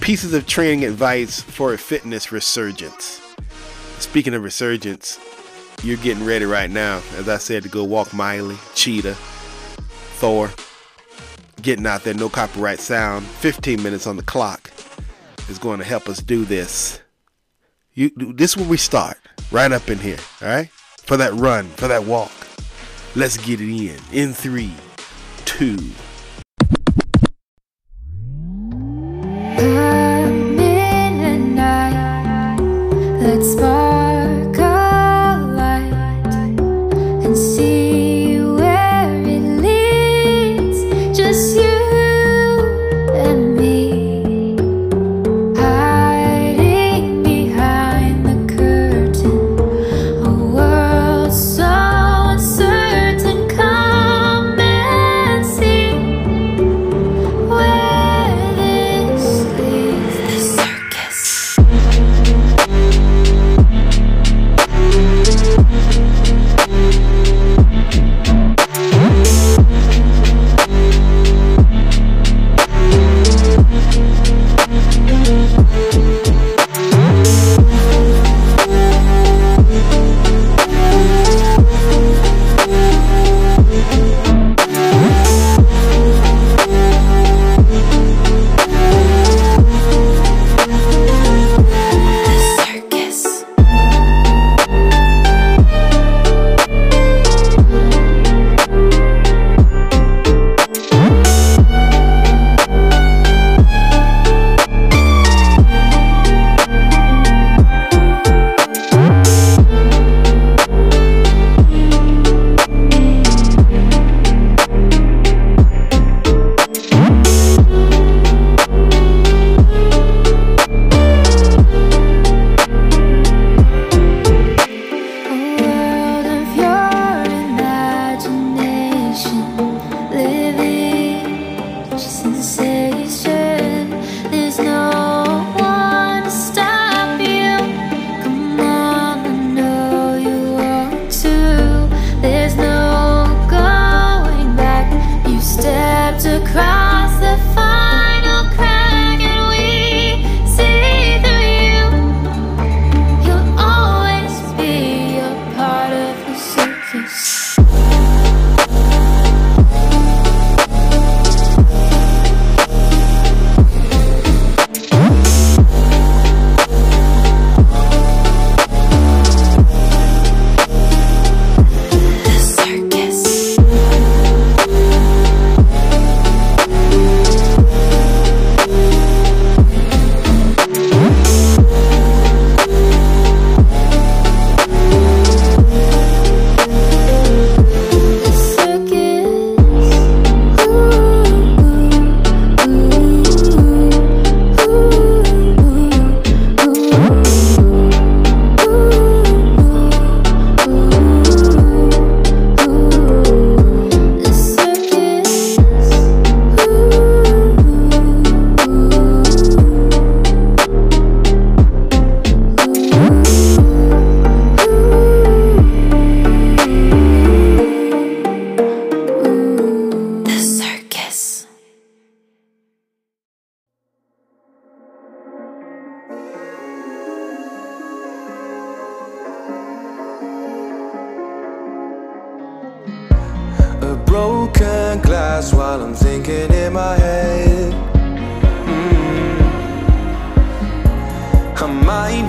pieces 0.00 0.34
of 0.34 0.46
training 0.46 0.84
advice 0.84 1.40
for 1.40 1.74
a 1.74 1.78
fitness 1.78 2.32
resurgence. 2.32 3.20
Speaking 3.98 4.34
of 4.34 4.42
resurgence, 4.42 5.18
you're 5.82 5.96
getting 5.98 6.24
ready 6.24 6.44
right 6.44 6.70
now, 6.70 7.02
as 7.16 7.28
I 7.28 7.38
said, 7.38 7.62
to 7.64 7.68
go 7.68 7.84
walk 7.84 8.12
Miley, 8.12 8.56
Cheetah, 8.74 9.14
Thor, 10.16 10.50
getting 11.62 11.86
out 11.86 12.04
there, 12.04 12.14
no 12.14 12.28
copyright 12.28 12.80
sound, 12.80 13.26
15 13.26 13.82
minutes 13.82 14.06
on 14.06 14.16
the 14.16 14.22
clock 14.22 14.70
is 15.48 15.58
going 15.58 15.78
to 15.78 15.84
help 15.84 16.08
us 16.08 16.18
do 16.18 16.44
this. 16.44 17.00
You, 17.94 18.10
this 18.16 18.52
is 18.52 18.56
where 18.56 18.68
we 18.68 18.76
start, 18.76 19.18
right 19.50 19.70
up 19.70 19.88
in 19.88 19.98
here, 19.98 20.18
all 20.42 20.48
right? 20.48 20.68
For 20.70 21.16
that 21.16 21.32
run, 21.34 21.66
for 21.68 21.88
that 21.88 22.04
walk. 22.04 22.32
Let's 23.14 23.36
get 23.36 23.60
it 23.60 23.68
in. 23.68 23.98
In 24.12 24.32
three, 24.32 24.72
two. 25.58 25.76
Let's 33.20 33.52
spark 33.52 33.93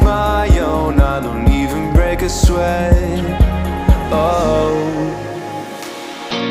my 0.04 0.48
own 0.60 1.00
I 1.00 1.20
don't 1.22 1.48
even 1.50 1.94
break 1.94 2.22
a 2.22 2.30
sweat. 2.30 2.94
Oh. 4.12 5.26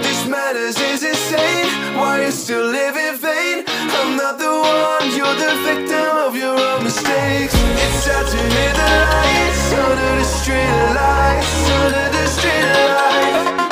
This 0.02 0.26
matters 0.26 0.78
is 0.78 1.02
insane 1.02 1.96
Why 1.96 2.24
you 2.24 2.30
still 2.30 2.66
live 2.66 2.96
in 2.96 3.16
vain? 3.16 3.64
I'm 3.66 4.16
not 4.16 4.38
the 4.38 4.50
one 4.50 5.06
You're 5.16 5.38
the 5.44 5.54
victim 5.62 6.16
of 6.26 6.36
your 6.36 6.58
own 6.58 6.84
mistakes. 6.84 7.54
It's 7.54 8.06
time 8.06 8.26
to 8.26 8.40
hear 8.54 8.72
the 8.80 8.90
lights 9.12 9.72
Under 9.72 10.12
the 10.20 10.24
street 10.24 10.74
lights 10.98 11.70
Under 11.70 12.06
the 12.16 12.26
street 12.26 12.66
lights. 12.96 13.63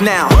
now. 0.00 0.35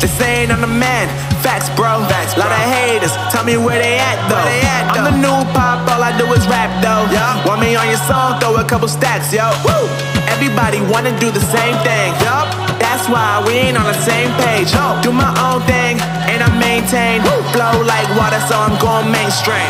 They 0.00 0.08
sayin' 0.08 0.50
I'm 0.50 0.64
the 0.64 0.66
man. 0.66 1.12
Facts, 1.44 1.68
bro. 1.76 2.00
Facts, 2.08 2.32
bro. 2.32 2.48
Lot 2.48 2.56
of 2.56 2.64
haters. 2.72 3.12
Tell 3.28 3.44
me 3.44 3.60
where 3.60 3.76
they 3.76 4.00
at 4.00 4.16
though. 4.32 4.40
They 4.48 4.64
at, 4.64 4.96
though? 4.96 5.04
I'm 5.04 5.12
the 5.12 5.16
new 5.20 5.38
pop. 5.52 5.84
All 5.92 6.00
I 6.00 6.16
do 6.16 6.24
is 6.32 6.48
rap 6.48 6.72
though. 6.80 7.04
Yeah. 7.12 7.44
Want 7.44 7.60
me 7.60 7.76
on 7.76 7.84
your 7.84 8.00
song? 8.08 8.40
Throw 8.40 8.56
a 8.56 8.64
couple 8.64 8.88
stacks, 8.88 9.28
yo. 9.28 9.44
Woo. 9.60 9.84
Everybody 10.32 10.80
wanna 10.88 11.12
do 11.20 11.28
the 11.28 11.44
same 11.52 11.76
thing. 11.84 12.16
Yup. 12.24 12.48
That's 12.80 13.12
why 13.12 13.44
we 13.44 13.60
ain't 13.60 13.76
on 13.76 13.84
the 13.84 14.00
same 14.00 14.32
page. 14.40 14.72
No. 14.72 14.96
Do 15.04 15.12
my 15.12 15.28
own 15.36 15.60
thing 15.68 16.00
and 16.32 16.40
I 16.40 16.48
maintain. 16.56 17.20
Woo. 17.20 17.36
Flow 17.52 17.84
like 17.84 18.08
water, 18.16 18.40
so 18.48 18.56
I'm 18.56 18.80
going 18.80 19.12
mainstream. 19.12 19.68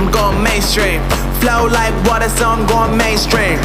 I'm 0.00 0.08
going 0.08 0.40
mainstream. 0.40 1.04
Flow 1.44 1.68
like 1.68 1.92
water, 2.08 2.32
so 2.32 2.48
I'm 2.48 2.64
going 2.64 2.96
mainstream. 2.96 3.60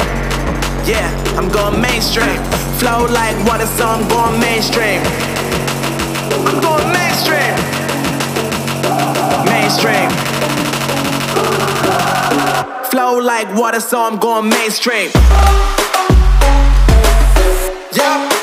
Yeah, 0.86 1.10
I'm 1.36 1.48
going 1.48 1.80
mainstream. 1.80 2.40
Flow 2.78 3.06
like 3.06 3.36
water, 3.44 3.66
so 3.66 3.86
I'm 3.86 4.06
going 4.08 4.38
mainstream. 4.38 5.02
I'm 6.46 6.60
going 6.60 6.92
mainstream. 6.92 7.56
Mainstream. 9.46 10.10
Flow 12.88 13.18
like 13.18 13.52
water, 13.56 13.80
so 13.80 14.00
I'm 14.00 14.16
going 14.20 14.48
mainstream. 14.48 15.10
Yeah. 17.92 18.35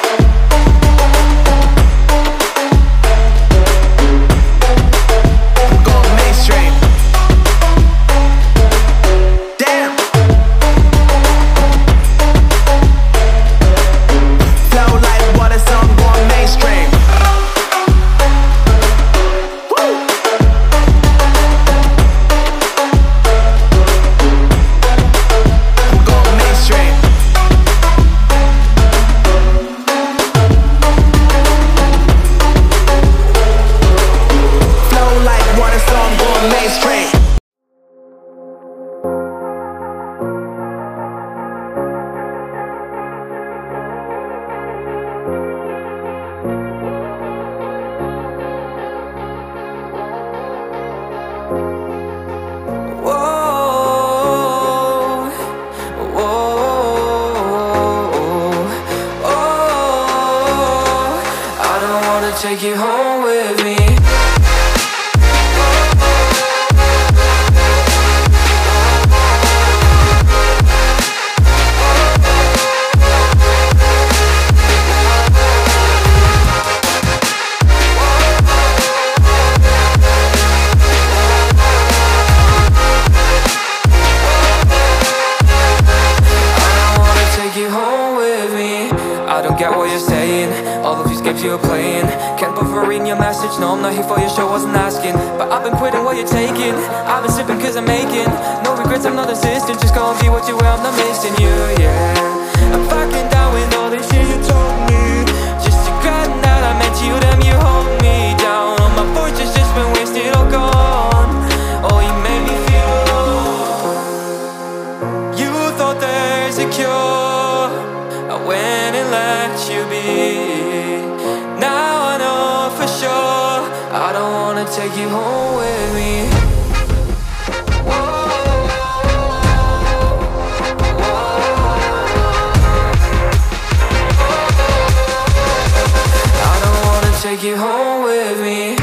home 137.63 138.03
with 138.03 138.41
me. 138.41 138.82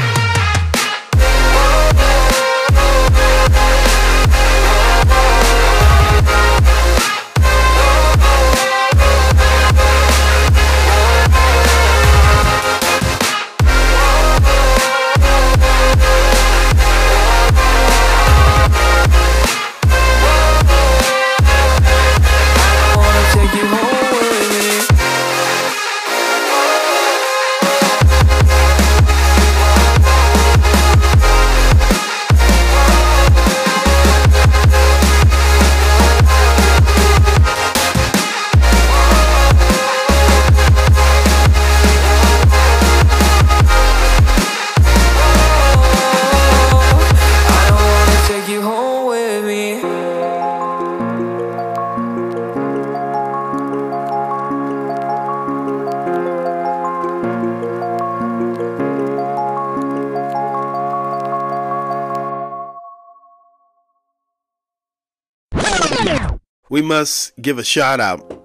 must 67.01 67.35
give 67.41 67.57
a 67.57 67.63
shout 67.63 67.99
out 67.99 68.43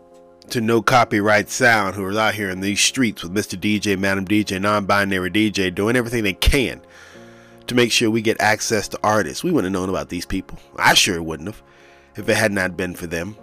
to 0.48 0.62
No 0.62 0.80
Copyright 0.80 1.50
Sound, 1.50 1.94
who 1.94 2.08
is 2.08 2.16
out 2.16 2.34
here 2.34 2.48
in 2.48 2.60
these 2.62 2.80
streets 2.80 3.22
with 3.22 3.34
Mr. 3.34 3.54
DJ, 3.54 3.98
Madam 3.98 4.26
DJ, 4.26 4.58
non 4.58 4.86
binary 4.86 5.30
DJ, 5.30 5.74
doing 5.74 5.94
everything 5.94 6.24
they 6.24 6.32
can 6.32 6.80
to 7.66 7.74
make 7.74 7.92
sure 7.92 8.10
we 8.10 8.22
get 8.22 8.40
access 8.40 8.88
to 8.88 8.98
artists. 9.04 9.44
We 9.44 9.50
wouldn't 9.50 9.74
have 9.74 9.78
known 9.78 9.90
about 9.90 10.08
these 10.08 10.24
people. 10.24 10.58
I 10.76 10.94
sure 10.94 11.22
wouldn't 11.22 11.48
have 11.48 11.62
if 12.16 12.30
it 12.30 12.36
had 12.38 12.50
not 12.50 12.78
been 12.78 12.94
for 12.94 13.06
them. 13.06 13.36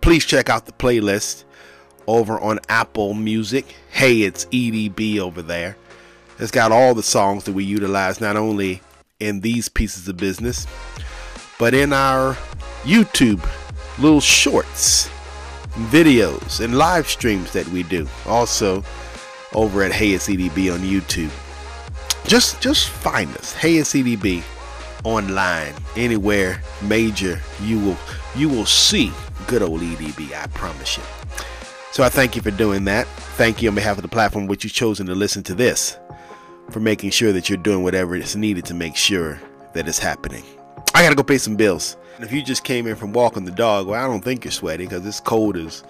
Please 0.00 0.24
check 0.24 0.48
out 0.48 0.66
the 0.66 0.72
playlist 0.72 1.42
over 2.06 2.38
on 2.38 2.60
Apple 2.68 3.14
Music. 3.14 3.66
Hey, 3.90 4.22
it's 4.22 4.44
EDB 4.44 5.18
over 5.18 5.42
there. 5.42 5.76
It's 6.38 6.52
got 6.52 6.70
all 6.70 6.94
the 6.94 7.02
songs 7.02 7.42
that 7.46 7.52
we 7.52 7.64
utilize, 7.64 8.20
not 8.20 8.36
only 8.36 8.80
in 9.18 9.40
these 9.40 9.68
pieces 9.68 10.06
of 10.06 10.16
business, 10.16 10.68
but 11.58 11.74
in 11.74 11.92
our 11.92 12.34
YouTube 12.84 13.44
little 13.98 14.20
shorts, 14.20 15.08
videos, 15.90 16.62
and 16.64 16.76
live 16.76 17.08
streams 17.08 17.52
that 17.52 17.66
we 17.68 17.82
do. 17.82 18.06
Also 18.26 18.84
over 19.54 19.82
at 19.82 19.92
Hey 19.92 20.10
It's 20.10 20.28
EDB 20.28 20.72
on 20.72 20.80
YouTube. 20.80 21.30
Just 22.26 22.60
just 22.60 22.88
find 22.88 23.34
us, 23.36 23.52
Hey 23.52 23.76
It's 23.76 23.92
EDB 23.94 24.42
online 25.06 25.72
anywhere 25.94 26.60
major 26.82 27.40
you 27.62 27.78
will 27.78 27.96
you 28.34 28.48
will 28.48 28.66
see 28.66 29.12
good 29.46 29.62
old 29.62 29.80
EDB 29.80 30.34
I 30.34 30.48
promise 30.48 30.96
you 30.96 31.02
so 31.92 32.02
I 32.02 32.08
thank 32.08 32.34
you 32.34 32.42
for 32.42 32.50
doing 32.50 32.84
that 32.86 33.06
thank 33.36 33.62
you 33.62 33.68
on 33.68 33.76
behalf 33.76 33.96
of 33.98 34.02
the 34.02 34.08
platform 34.08 34.48
which 34.48 34.64
you've 34.64 34.72
chosen 34.72 35.06
to 35.06 35.14
listen 35.14 35.44
to 35.44 35.54
this 35.54 35.96
for 36.70 36.80
making 36.80 37.10
sure 37.10 37.32
that 37.32 37.48
you're 37.48 37.56
doing 37.56 37.84
whatever 37.84 38.16
is 38.16 38.34
needed 38.34 38.64
to 38.64 38.74
make 38.74 38.96
sure 38.96 39.40
that 39.74 39.86
it's 39.86 40.00
happening 40.00 40.42
I 40.92 41.04
gotta 41.04 41.14
go 41.14 41.22
pay 41.22 41.38
some 41.38 41.54
bills 41.54 41.96
if 42.20 42.32
you 42.32 42.42
just 42.42 42.64
came 42.64 42.86
in 42.86 42.96
from 42.96 43.12
walking 43.12 43.44
the 43.44 43.50
dog 43.52 43.86
well 43.86 44.02
I 44.02 44.06
don't 44.06 44.22
think 44.22 44.44
you're 44.44 44.52
sweating 44.52 44.88
because 44.88 45.06
it's 45.06 45.20
cold 45.20 45.56
as 45.56 45.84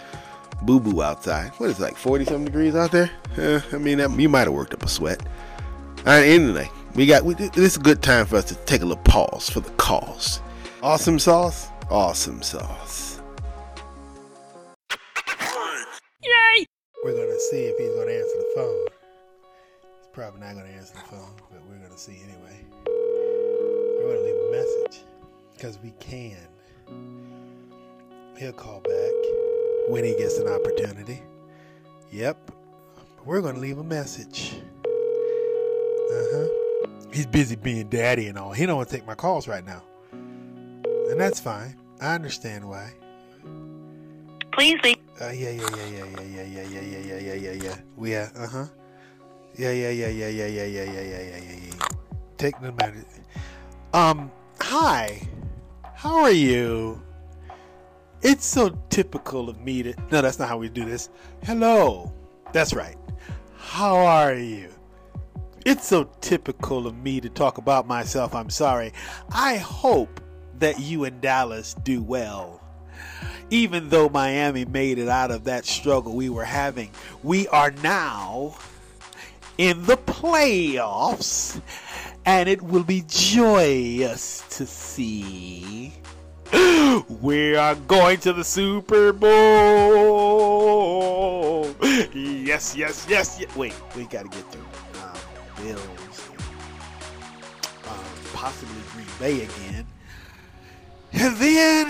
boo 0.63 0.81
boo 0.81 1.03
outside 1.03 1.51
what 1.59 1.71
is 1.71 1.79
it, 1.79 1.83
like 1.83 1.97
40 1.97 2.25
something 2.25 2.45
degrees 2.47 2.75
out 2.75 2.93
there 2.93 3.11
eh, 3.37 3.61
I 3.73 3.79
mean 3.79 3.99
that, 3.99 4.11
you 4.19 4.29
might 4.29 4.47
have 4.47 4.53
worked 4.53 4.75
up 4.75 4.83
a 4.83 4.89
sweat 4.89 5.21
all 5.99 6.05
right 6.05 6.25
anyway 6.25 6.71
we 6.97 7.05
got 7.05 7.27
we, 7.27 7.35
this 7.35 7.55
is 7.59 7.77
a 7.77 7.81
good 7.81 8.03
time 8.03 8.25
for 8.25 8.37
us 8.37 8.45
to 8.47 8.55
take 8.65 8.81
a 8.81 8.87
little 8.87 9.03
pause 9.03 9.51
for 9.51 9.61
the 9.61 9.69
cause. 9.73 10.41
Awesome 10.83 11.19
sauce, 11.19 11.69
awesome 11.91 12.41
sauce. 12.41 13.21
Yay! 16.23 16.67
We're 17.05 17.13
gonna 17.13 17.39
see 17.51 17.65
if 17.65 17.77
he's 17.77 17.91
gonna 17.91 18.13
answer 18.13 18.39
the 18.39 18.53
phone. 18.57 18.87
He's 19.99 20.09
probably 20.15 20.41
not 20.41 20.55
gonna 20.55 20.71
answer 20.71 20.95
the 20.95 21.01
phone, 21.01 21.35
but 21.51 21.61
we're 21.69 21.77
gonna 21.77 21.99
see 21.99 22.19
anyway. 22.25 22.65
We're 22.87 24.15
gonna 24.15 24.25
leave 24.25 24.35
a 24.35 24.51
message 24.53 25.05
because 25.57 25.79
we 25.83 25.93
can. 25.99 26.37
He'll 28.39 28.53
call 28.53 28.81
back 28.81 29.89
when 29.89 30.05
he 30.05 30.15
gets 30.17 30.39
an 30.39 30.49
opportunity. 30.49 31.23
Yep, 32.13 32.51
we're 33.25 33.41
gonna 33.41 33.59
leave 33.59 33.79
a 33.79 33.85
message. 33.85 34.61
Uh 36.11 36.25
huh 36.33 36.49
he's 37.17 37.27
busy 37.27 37.57
being 37.57 37.89
daddy 37.89 38.27
and 38.29 38.39
all. 38.39 38.53
He 38.53 38.67
don't 38.67 38.77
want 38.77 38.89
to 38.89 38.97
take 38.97 39.07
my 39.07 39.15
calls 39.15 39.49
right 39.49 39.65
now. 39.65 39.83
And 40.13 41.19
that's 41.21 41.41
fine. 41.41 41.77
I 42.01 42.15
understand 42.15 42.69
why. 42.69 42.93
Please 44.53 44.79
leave. 44.83 44.99
Uh, 45.21 45.29
yeah, 45.31 45.51
yeah, 45.51 45.69
yeah, 45.77 45.87
yeah, 45.87 46.05
yeah, 46.05 46.25
yeah, 46.25 46.43
yeah, 46.43 46.63
yeah, 46.63 46.81
yeah, 46.81 46.99
yeah, 46.99 47.19
yeah, 47.19 47.35
yeah, 47.35 47.53
yeah. 47.53 47.77
We, 47.97 48.15
uh, 48.15 48.29
uh 48.37 48.47
huh. 48.47 48.67
Yeah, 49.57 49.71
yeah, 49.71 49.91
yeah, 49.91 50.09
yeah, 50.09 50.29
yeah, 50.29 50.47
yeah, 50.47 50.65
yeah, 50.65 50.85
yeah, 50.85 51.01
yeah, 51.01 51.21
yeah, 51.21 51.39
yeah, 51.39 51.59
yeah. 51.67 51.89
Take 52.37 52.61
the 52.61 52.73
minute. 52.73 53.07
Um, 53.95 54.31
hi. 54.61 55.27
How 55.97 56.25
are 56.25 56.31
you? 56.31 57.01
It's 58.21 58.45
so 58.45 58.79
typical 58.91 59.49
of 59.49 59.59
me 59.63 59.83
to. 59.83 59.95
No, 60.13 60.21
that's 60.21 60.39
not 60.39 60.47
how 60.47 60.59
we 60.59 60.69
do 60.69 60.85
this. 60.85 61.09
Hello. 61.43 62.13
That's 62.53 62.75
right. 62.75 62.99
How 63.57 63.97
are 63.97 64.35
you? 64.35 64.69
It's 65.65 65.87
so 65.87 66.05
typical 66.21 66.87
of 66.87 66.95
me 66.99 67.23
to 67.23 67.31
talk 67.31 67.57
about 67.57 67.87
myself. 67.87 68.35
I'm 68.35 68.51
sorry. 68.51 68.93
I 69.31 69.57
hope 69.57 70.21
that 70.59 70.79
you 70.79 71.05
and 71.05 71.19
Dallas 71.23 71.73
do 71.83 72.03
well. 72.03 72.61
Even 73.49 73.89
though 73.89 74.11
Miami 74.11 74.67
made 74.67 74.99
it 74.99 75.09
out 75.09 75.31
of 75.31 75.45
that 75.45 75.65
struggle 75.65 76.15
we 76.15 76.29
were 76.29 76.45
having, 76.45 76.91
we 77.23 77.49
are 77.49 77.71
now 77.83 78.55
in 79.57 79.83
the 79.87 79.97
playoffs, 79.97 81.59
and 82.27 82.49
it 82.49 82.61
will 82.61 82.83
be 82.83 83.05
joyous 83.07 84.43
to 84.51 84.67
see. 84.67 85.93
We 87.21 87.57
are 87.57 87.75
going 87.75 88.19
to 88.19 88.33
the 88.33 88.45
Super 88.45 89.13
Bowl. 89.13 89.27
Yes, 92.13 92.77
yes, 92.77 93.07
yes, 93.09 93.39
yes. 93.41 93.57
Wait, 93.57 93.75
we 93.97 94.05
got 94.05 94.31
to 94.31 94.37
get 94.37 94.53
through. 94.53 94.65
Um, 95.03 95.17
Bills, 95.63 96.29
um, 97.89 98.05
possibly 98.35 98.83
Green 98.93 99.07
Bay 99.19 99.43
again. 99.45 99.87
And 101.13 101.37
then, 101.37 101.89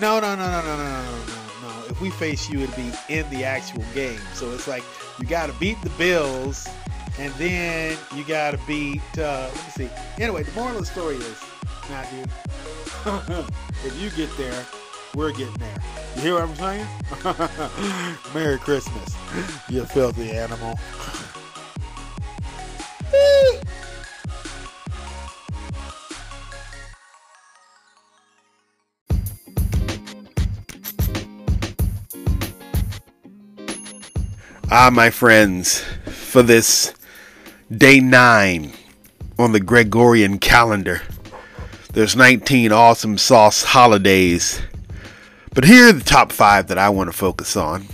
no, 0.00 0.20
no, 0.20 0.36
no, 0.36 0.50
no, 0.50 0.62
no, 0.62 0.76
no, 0.76 0.76
no, 0.76 1.02
no, 1.02 1.42
no. 1.62 1.84
If 1.88 2.00
we 2.00 2.10
face 2.10 2.48
you, 2.50 2.60
it'd 2.60 2.76
be 2.76 2.92
in 3.08 3.28
the 3.30 3.44
actual 3.44 3.84
game. 3.94 4.20
So 4.34 4.52
it's 4.52 4.68
like 4.68 4.84
you 5.18 5.26
got 5.26 5.46
to 5.46 5.52
beat 5.54 5.80
the 5.82 5.90
Bills, 5.90 6.68
and 7.20 7.34
then 7.34 7.98
you 8.16 8.24
got 8.24 8.52
to 8.52 8.58
beat. 8.66 9.02
Uh, 9.18 9.50
let 9.52 9.54
me 9.54 9.70
see. 9.76 9.90
Anyway, 10.18 10.42
the 10.42 10.52
moral 10.52 10.78
of 10.78 10.80
the 10.80 10.86
story 10.86 11.16
is, 11.16 11.44
dude, 11.86 12.30
if 13.84 14.00
you 14.00 14.08
get 14.10 14.34
there, 14.38 14.64
we're 15.14 15.30
getting 15.30 15.52
there. 15.54 15.82
You 16.16 16.22
hear 16.22 16.34
what 16.34 16.44
I'm 16.44 16.54
saying? 16.56 16.86
Merry 18.34 18.58
Christmas, 18.58 19.14
you 19.68 19.84
filthy 19.84 20.30
animal. 20.30 20.78
Ah, 34.72 34.88
my 34.90 35.10
friends, 35.10 35.84
for 36.06 36.42
this 36.42 36.94
day 37.70 38.00
nine 38.00 38.72
on 39.38 39.52
the 39.52 39.60
Gregorian 39.60 40.38
calendar, 40.38 41.02
there's 41.92 42.16
19 42.16 42.72
awesome 42.72 43.16
sauce 43.16 43.62
holidays. 43.62 44.60
But 45.54 45.64
here 45.64 45.88
are 45.88 45.92
the 45.92 46.04
top 46.04 46.32
five 46.32 46.66
that 46.68 46.78
I 46.78 46.88
want 46.88 47.10
to 47.10 47.16
focus 47.16 47.56
on. 47.56 47.86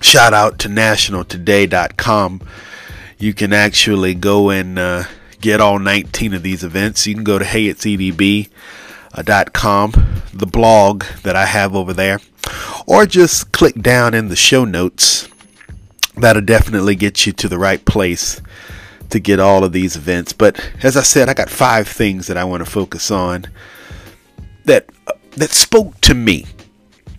Shout 0.00 0.32
out 0.34 0.58
to 0.60 0.68
nationaltoday.com. 0.68 2.40
You 3.18 3.34
can 3.34 3.52
actually 3.52 4.14
go 4.14 4.50
and 4.50 4.78
uh, 4.78 5.04
get 5.40 5.60
all 5.60 5.78
19 5.78 6.34
of 6.34 6.42
these 6.42 6.64
events. 6.64 7.06
You 7.06 7.14
can 7.14 7.24
go 7.24 7.38
to 7.38 7.44
heyitsedb.com, 7.44 8.52
the 10.32 10.46
blog 10.46 11.04
that 11.22 11.36
I 11.36 11.46
have 11.46 11.76
over 11.76 11.92
there, 11.92 12.20
or 12.86 13.06
just 13.06 13.52
click 13.52 13.80
down 13.80 14.14
in 14.14 14.28
the 14.28 14.36
show 14.36 14.64
notes 14.64 15.28
that'll 16.16 16.42
definitely 16.42 16.96
get 16.96 17.26
you 17.26 17.32
to 17.32 17.48
the 17.48 17.58
right 17.58 17.84
place 17.84 18.40
to 19.10 19.20
get 19.20 19.40
all 19.40 19.64
of 19.64 19.72
these 19.72 19.96
events. 19.96 20.32
But 20.32 20.60
as 20.82 20.96
I 20.96 21.02
said, 21.02 21.28
I 21.28 21.34
got 21.34 21.50
five 21.50 21.88
things 21.88 22.26
that 22.26 22.36
I 22.36 22.44
want 22.44 22.64
to 22.64 22.70
focus 22.70 23.10
on 23.10 23.46
that 24.64 24.88
that 25.32 25.50
spoke 25.50 26.00
to 26.02 26.14
me. 26.14 26.46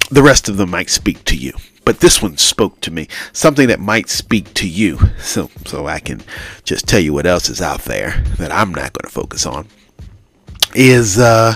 The 0.10 0.24
rest 0.24 0.50
of 0.50 0.58
them 0.58 0.72
might 0.72 0.90
speak 0.90 1.24
to 1.26 1.38
you, 1.38 1.54
but 1.86 2.00
this 2.02 2.22
one 2.22 2.38
spoke 2.38 2.82
to 2.82 2.92
me. 2.92 3.08
Something 3.32 3.68
that 3.70 3.80
might 3.80 4.10
speak 4.10 4.54
to 4.56 4.68
you. 4.68 5.00
So 5.20 5.50
so 5.66 5.88
I 5.88 6.00
can 6.00 6.22
just 6.64 6.88
tell 6.88 7.00
you 7.00 7.14
what 7.14 7.26
else 7.26 7.50
is 7.50 7.62
out 7.62 7.82
there 7.82 8.24
that 8.38 8.52
I'm 8.52 8.72
not 8.72 8.94
going 8.94 9.06
to 9.06 9.10
focus 9.10 9.46
on. 9.46 9.68
Is 10.74 11.18
uh 11.20 11.56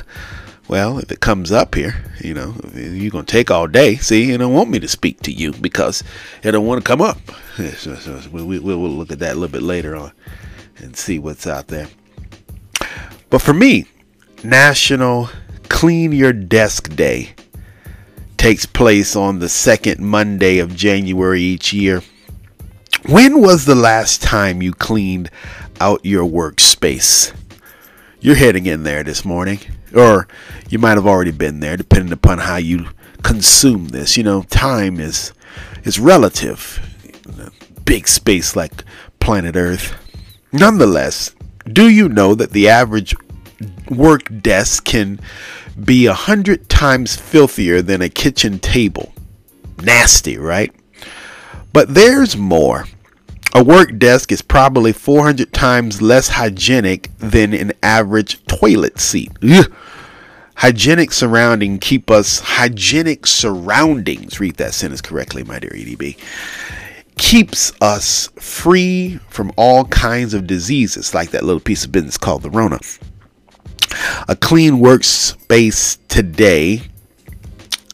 well, 0.68 0.98
if 0.98 1.12
it 1.12 1.20
comes 1.20 1.52
up 1.52 1.76
here, 1.76 1.96
you 2.20 2.34
know, 2.34 2.56
you're 2.74 3.12
going 3.12 3.26
to 3.26 3.32
take 3.32 3.52
all 3.52 3.68
day. 3.68 3.98
See, 3.98 4.26
you 4.26 4.38
don't 4.38 4.54
want 4.54 4.70
me 4.70 4.80
to 4.80 4.88
speak 4.88 5.22
to 5.22 5.32
you 5.32 5.52
because 5.52 6.04
it 6.42 6.52
don't 6.52 6.66
want 6.66 6.84
to 6.84 6.88
come 6.88 7.02
up. 7.02 7.18
We, 8.32 8.44
we, 8.44 8.60
we'll 8.60 8.90
look 8.90 9.14
at 9.14 9.20
that 9.20 9.34
a 9.34 9.40
little 9.40 9.54
bit 9.54 9.64
later 9.64 9.96
on 9.96 10.12
and 10.78 10.98
see 10.98 11.20
what's 11.20 11.48
out 11.48 11.68
there. 11.68 11.88
But 13.30 13.42
for 13.42 13.54
me, 13.54 13.86
National 14.44 15.30
Clean 15.70 16.12
Your 16.12 16.34
Desk 16.34 16.94
Day 16.96 17.34
takes 18.36 18.66
place 18.66 19.16
on 19.16 19.40
the 19.40 19.48
second 19.48 20.02
Monday 20.02 20.60
of 20.60 20.76
January 20.76 21.42
each 21.42 21.72
year. 21.72 22.02
When 23.08 23.40
was 23.40 23.66
the 23.66 23.76
last 23.76 24.22
time 24.22 24.62
you 24.62 24.74
cleaned 24.74 25.30
out 25.80 26.06
your 26.06 26.26
workspace? 26.26 27.34
You're 28.20 28.36
heading 28.36 28.66
in 28.66 28.84
there 28.84 29.04
this 29.04 29.24
morning 29.24 29.60
or 29.96 30.28
you 30.70 30.80
might 30.80 30.98
have 30.98 31.08
already 31.08 31.32
been 31.32 31.60
there 31.60 31.78
depending 31.78 32.14
upon 32.14 32.40
how 32.40 32.58
you 32.58 32.88
consume 33.24 33.90
this. 33.90 34.18
You 34.18 34.24
know 34.24 34.44
time 34.44 35.00
is 35.00 35.34
is 35.84 36.00
relative 36.00 36.80
big 37.86 38.08
space 38.08 38.56
like 38.56 38.72
planet 39.20 39.56
earth. 39.56 39.94
Nonetheless 40.52 41.36
do 41.72 41.90
you 41.90 42.08
know 42.08 42.36
that 42.36 42.52
the 42.52 42.70
average 42.70 43.16
work 43.90 44.30
desk 44.42 44.86
can 44.86 45.20
be 45.84 46.06
a 46.06 46.14
hundred 46.14 46.70
times 46.70 47.16
filthier 47.16 47.82
than 47.82 48.02
a 48.02 48.10
kitchen 48.10 48.60
table? 48.60 49.14
Nasty 49.82 50.38
right? 50.38 50.74
But 51.74 51.94
there's 51.94 52.38
more. 52.38 52.86
A 53.54 53.64
work 53.64 53.98
desk 53.98 54.32
is 54.32 54.42
probably 54.42 54.94
400 54.94 55.52
times 55.54 56.02
less 56.02 56.30
hygienic 56.30 57.10
than 57.18 57.54
an 57.54 57.74
average 57.82 58.46
toilet 58.48 59.00
seat. 59.00 59.32
Ugh. 59.44 59.74
Hygienic 60.56 61.12
surrounding 61.12 61.80
keep 61.80 62.10
us 62.10 62.40
hygienic 62.40 63.28
surroundings. 63.28 64.40
Read 64.40 64.56
that 64.56 64.74
sentence 64.74 65.02
correctly, 65.02 65.44
my 65.44 65.60
dear 65.60 65.72
EDB. 65.72 66.18
Keeps 67.18 67.74
us 67.82 68.30
free 68.40 69.20
from 69.30 69.52
all 69.58 69.86
kinds 69.86 70.34
of 70.34 70.48
diseases, 70.48 71.14
like 71.14 71.32
that 71.32 71.44
little 71.44 71.60
piece 71.60 71.84
of 71.86 71.92
business 71.92 72.18
called 72.18 72.42
the 72.42 72.50
Rona. 72.50 72.80
A 74.28 74.36
clean 74.36 74.76
workspace 74.76 75.98
today. 76.08 76.84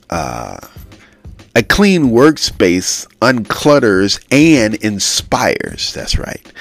Uh, 0.10 0.58
a 1.56 1.64
clean 1.64 2.12
workspace 2.12 3.08
unclutters 3.20 4.24
and 4.32 4.76
inspires. 4.76 5.94
That's 5.94 6.18
right. 6.18 6.52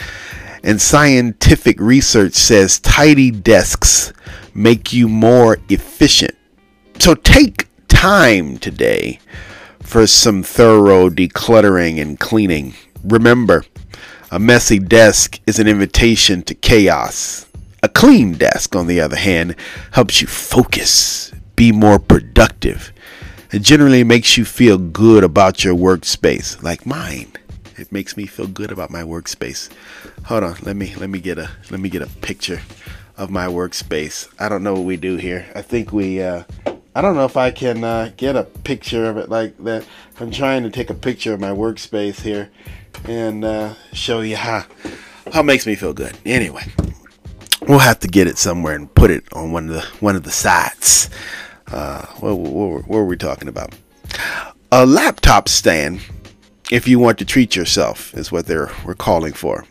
And 0.63 0.81
scientific 0.81 1.81
research 1.81 2.35
says 2.35 2.81
tidy 2.81 3.31
desks 3.31 4.13
make 4.55 4.93
you 4.93 5.09
more 5.09 5.59
efficient. 5.69 6.37
So 6.99 7.15
take 7.15 7.69
time 7.89 8.59
today 8.59 9.21
for 9.81 10.07
some 10.07 10.43
thorough 10.43 11.09
decluttering 11.09 12.01
and 12.01 12.19
cleaning. 12.19 12.75
Remember, 13.05 13.65
a 14.31 14.39
messy 14.39 14.79
desk 14.79 15.41
is 15.47 15.59
an 15.59 15.67
invitation 15.67 16.43
to 16.43 16.55
chaos. 16.55 17.47
A 17.83 17.89
clean 17.89 18.35
desk, 18.35 18.77
on 18.77 18.87
the 18.87 19.01
other 19.01 19.17
hand, 19.17 19.57
helps 19.93 20.21
you 20.21 20.27
focus, 20.27 21.33
be 21.57 21.73
more 21.73 21.99
productive. 21.99 22.93
It 23.53 23.63
generally 23.63 24.05
makes 24.05 24.37
you 24.37 24.45
feel 24.45 24.79
good 24.79 25.25
about 25.25 25.65
your 25.65 25.75
workspace, 25.75 26.63
like 26.63 26.87
mine. 26.87 27.33
It 27.77 27.91
makes 27.91 28.17
me 28.17 28.27
feel 28.27 28.47
good 28.47 28.71
about 28.71 28.91
my 28.91 29.03
workspace. 29.03 29.71
Hold 30.27 30.45
on, 30.45 30.57
let 30.63 30.77
me 30.77 30.95
let 30.97 31.09
me 31.09 31.19
get 31.19 31.39
a 31.39 31.51
let 31.71 31.81
me 31.81 31.89
get 31.89 32.03
a 32.03 32.07
picture 32.07 32.61
of 33.21 33.31
my 33.31 33.47
workspace. 33.47 34.29
I 34.39 34.49
don't 34.49 34.63
know 34.63 34.73
what 34.73 34.85
we 34.85 34.97
do 34.97 35.17
here. 35.17 35.47
I 35.55 35.61
think 35.61 35.93
we 35.93 36.23
uh 36.23 36.45
I 36.95 37.03
don't 37.03 37.15
know 37.15 37.27
if 37.27 37.37
I 37.37 37.53
can 37.53 37.85
uh, 37.85 38.11
get 38.17 38.35
a 38.35 38.43
picture 38.43 39.05
of 39.05 39.17
it 39.17 39.29
like 39.29 39.57
that. 39.59 39.85
I'm 40.19 40.33
trying 40.33 40.65
to 40.65 40.71
take 40.71 40.91
a 40.91 40.95
picture 40.95 41.33
of 41.33 41.39
my 41.39 41.51
workspace 41.51 42.21
here 42.23 42.51
and 43.05 43.45
uh, 43.45 43.75
show 43.93 44.23
you 44.23 44.37
how 44.37 44.65
how 45.33 45.41
it 45.41 45.45
makes 45.45 45.67
me 45.67 45.77
feel 45.77 45.93
good. 45.93 46.19
Anyway, 46.25 46.65
we'll 47.69 47.79
have 47.79 48.01
to 48.01 48.09
get 48.09 48.27
it 48.27 48.39
somewhere 48.39 48.75
and 48.75 48.93
put 48.93 49.13
it 49.13 49.23
on 49.33 49.53
one 49.53 49.69
of 49.69 49.75
the 49.75 49.83
one 50.01 50.17
of 50.17 50.25
the 50.25 50.33
sites. 50.33 51.11
Uh, 51.69 52.07
what, 52.19 52.35
what, 52.37 52.89
what 52.89 52.89
were 52.89 53.07
we 53.07 53.17
talking 53.17 53.47
about? 53.47 53.73
A 54.73 54.85
laptop 54.85 55.49
stand, 55.49 56.01
if 56.73 56.89
you 56.89 56.99
want 56.99 57.19
to 57.19 57.25
treat 57.25 57.55
yourself, 57.55 58.13
is 58.15 58.33
what 58.33 58.47
they're 58.47 58.73
we're 58.85 58.95
calling 58.95 59.33
for. 59.33 59.65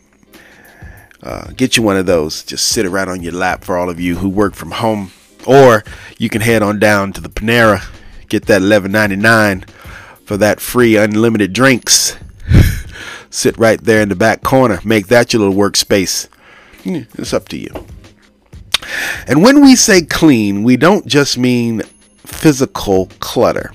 Uh, 1.22 1.50
get 1.56 1.76
you 1.76 1.82
one 1.82 1.96
of 1.96 2.06
those. 2.06 2.42
Just 2.42 2.66
sit 2.66 2.86
it 2.86 2.90
right 2.90 3.08
on 3.08 3.22
your 3.22 3.32
lap 3.32 3.64
for 3.64 3.76
all 3.76 3.90
of 3.90 4.00
you 4.00 4.16
who 4.16 4.28
work 4.28 4.54
from 4.54 4.70
home, 4.72 5.12
or 5.46 5.84
you 6.18 6.28
can 6.28 6.40
head 6.40 6.62
on 6.62 6.78
down 6.78 7.12
to 7.12 7.20
the 7.20 7.28
Panera, 7.28 7.84
get 8.28 8.46
that 8.46 8.62
11.99 8.62 9.68
for 10.24 10.36
that 10.36 10.60
free 10.60 10.96
unlimited 10.96 11.52
drinks. 11.52 12.16
sit 13.30 13.56
right 13.58 13.82
there 13.82 14.00
in 14.00 14.08
the 14.08 14.14
back 14.14 14.42
corner. 14.42 14.80
Make 14.84 15.08
that 15.08 15.32
your 15.32 15.40
little 15.40 15.54
workspace. 15.54 16.28
It's 16.84 17.34
up 17.34 17.48
to 17.48 17.58
you. 17.58 17.86
And 19.26 19.42
when 19.42 19.60
we 19.60 19.76
say 19.76 20.02
clean, 20.02 20.62
we 20.62 20.76
don't 20.76 21.06
just 21.06 21.36
mean 21.36 21.82
physical 22.18 23.06
clutter. 23.20 23.72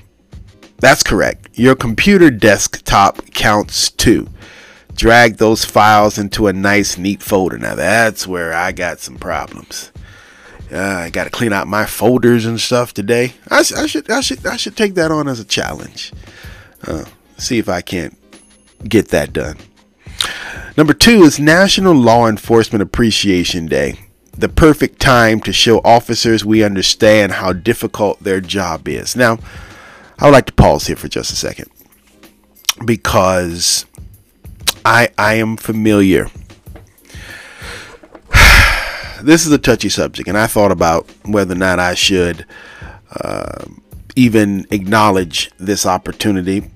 That's 0.78 1.02
correct. 1.02 1.48
Your 1.54 1.74
computer 1.74 2.30
desktop 2.30 3.32
counts 3.32 3.90
too. 3.90 4.28
Drag 4.96 5.36
those 5.36 5.64
files 5.64 6.18
into 6.18 6.46
a 6.46 6.52
nice, 6.52 6.96
neat 6.96 7.22
folder. 7.22 7.58
Now 7.58 7.74
that's 7.74 8.26
where 8.26 8.52
I 8.52 8.72
got 8.72 8.98
some 8.98 9.16
problems. 9.16 9.92
Uh, 10.72 10.78
I 10.78 11.10
got 11.10 11.24
to 11.24 11.30
clean 11.30 11.52
out 11.52 11.68
my 11.68 11.86
folders 11.86 12.44
and 12.44 12.58
stuff 12.60 12.92
today. 12.92 13.34
I, 13.50 13.58
I 13.58 13.86
should, 13.86 14.10
I 14.10 14.20
should, 14.20 14.44
I 14.46 14.56
should 14.56 14.76
take 14.76 14.94
that 14.94 15.12
on 15.12 15.28
as 15.28 15.38
a 15.38 15.44
challenge. 15.44 16.12
Uh, 16.82 17.04
see 17.38 17.58
if 17.58 17.68
I 17.68 17.82
can't 17.82 18.16
get 18.88 19.08
that 19.08 19.32
done. 19.32 19.58
Number 20.76 20.92
two 20.92 21.22
is 21.22 21.38
National 21.38 21.94
Law 21.94 22.26
Enforcement 22.26 22.82
Appreciation 22.82 23.66
Day. 23.66 24.00
The 24.32 24.48
perfect 24.48 25.00
time 25.00 25.40
to 25.42 25.52
show 25.52 25.80
officers 25.84 26.44
we 26.44 26.64
understand 26.64 27.32
how 27.32 27.52
difficult 27.52 28.22
their 28.22 28.40
job 28.40 28.88
is. 28.88 29.16
Now, 29.16 29.38
I 30.18 30.24
would 30.24 30.32
like 30.32 30.46
to 30.46 30.52
pause 30.52 30.86
here 30.86 30.96
for 30.96 31.08
just 31.08 31.32
a 31.32 31.36
second 31.36 31.70
because 32.84 33.86
I 34.86 35.10
I 35.18 35.34
am 35.34 35.56
familiar. 35.56 36.30
this 39.22 39.44
is 39.44 39.52
a 39.52 39.58
touchy 39.58 39.88
subject, 39.88 40.28
and 40.28 40.38
I 40.38 40.46
thought 40.46 40.70
about 40.72 41.10
whether 41.24 41.54
or 41.54 41.58
not 41.58 41.78
I 41.80 41.94
should 41.94 42.46
uh, 43.20 43.64
even 44.14 44.66
acknowledge 44.70 45.50
this 45.58 45.84
opportunity 45.86 46.70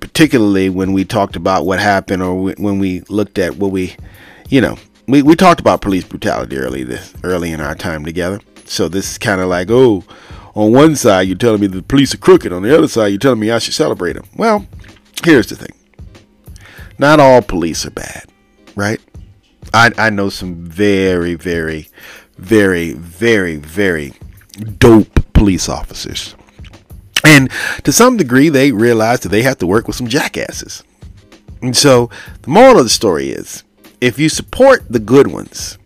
particularly 0.00 0.68
when 0.68 0.92
we 0.92 1.04
talked 1.04 1.36
about 1.36 1.66
what 1.66 1.80
happened 1.80 2.22
or 2.22 2.52
when 2.52 2.78
we 2.78 3.00
looked 3.08 3.38
at 3.38 3.56
what 3.56 3.70
we, 3.70 3.96
you 4.48 4.60
know, 4.60 4.76
we, 5.06 5.22
we 5.22 5.34
talked 5.34 5.60
about 5.60 5.80
police 5.80 6.04
brutality 6.04 6.56
early 6.56 6.84
this 6.84 7.14
early 7.24 7.52
in 7.52 7.60
our 7.60 7.74
time 7.74 8.04
together. 8.04 8.40
So 8.64 8.88
this 8.88 9.12
is 9.12 9.18
kind 9.18 9.40
of 9.40 9.48
like, 9.48 9.70
oh, 9.70 10.04
on 10.54 10.72
one 10.72 10.96
side 10.96 11.28
you're 11.28 11.36
telling 11.36 11.60
me 11.60 11.66
the 11.66 11.82
police 11.82 12.14
are 12.14 12.18
crooked, 12.18 12.52
on 12.52 12.62
the 12.62 12.76
other 12.76 12.88
side 12.88 13.08
you're 13.08 13.18
telling 13.18 13.40
me 13.40 13.50
I 13.50 13.58
should 13.58 13.74
celebrate 13.74 14.14
them. 14.14 14.24
Well, 14.36 14.66
here's 15.24 15.48
the 15.48 15.56
thing: 15.56 15.72
not 16.98 17.20
all 17.20 17.42
police 17.42 17.86
are 17.86 17.90
bad, 17.90 18.24
right? 18.74 19.00
I 19.72 19.92
I 19.98 20.10
know 20.10 20.28
some 20.28 20.54
very 20.64 21.34
very 21.34 21.88
very 22.38 22.92
very 22.92 23.56
very 23.56 24.14
dope 24.78 25.32
police 25.32 25.68
officers. 25.68 26.34
And 27.24 27.50
to 27.82 27.92
some 27.92 28.16
degree, 28.16 28.48
they 28.48 28.72
realize 28.72 29.20
that 29.20 29.30
they 29.30 29.42
have 29.42 29.58
to 29.58 29.66
work 29.66 29.86
with 29.86 29.96
some 29.96 30.06
jackasses. 30.06 30.84
And 31.60 31.76
so, 31.76 32.10
the 32.42 32.50
moral 32.50 32.78
of 32.78 32.84
the 32.84 32.90
story 32.90 33.30
is 33.30 33.64
if 34.00 34.18
you 34.18 34.28
support 34.28 34.84
the 34.88 35.00
good 35.00 35.26
ones, 35.26 35.78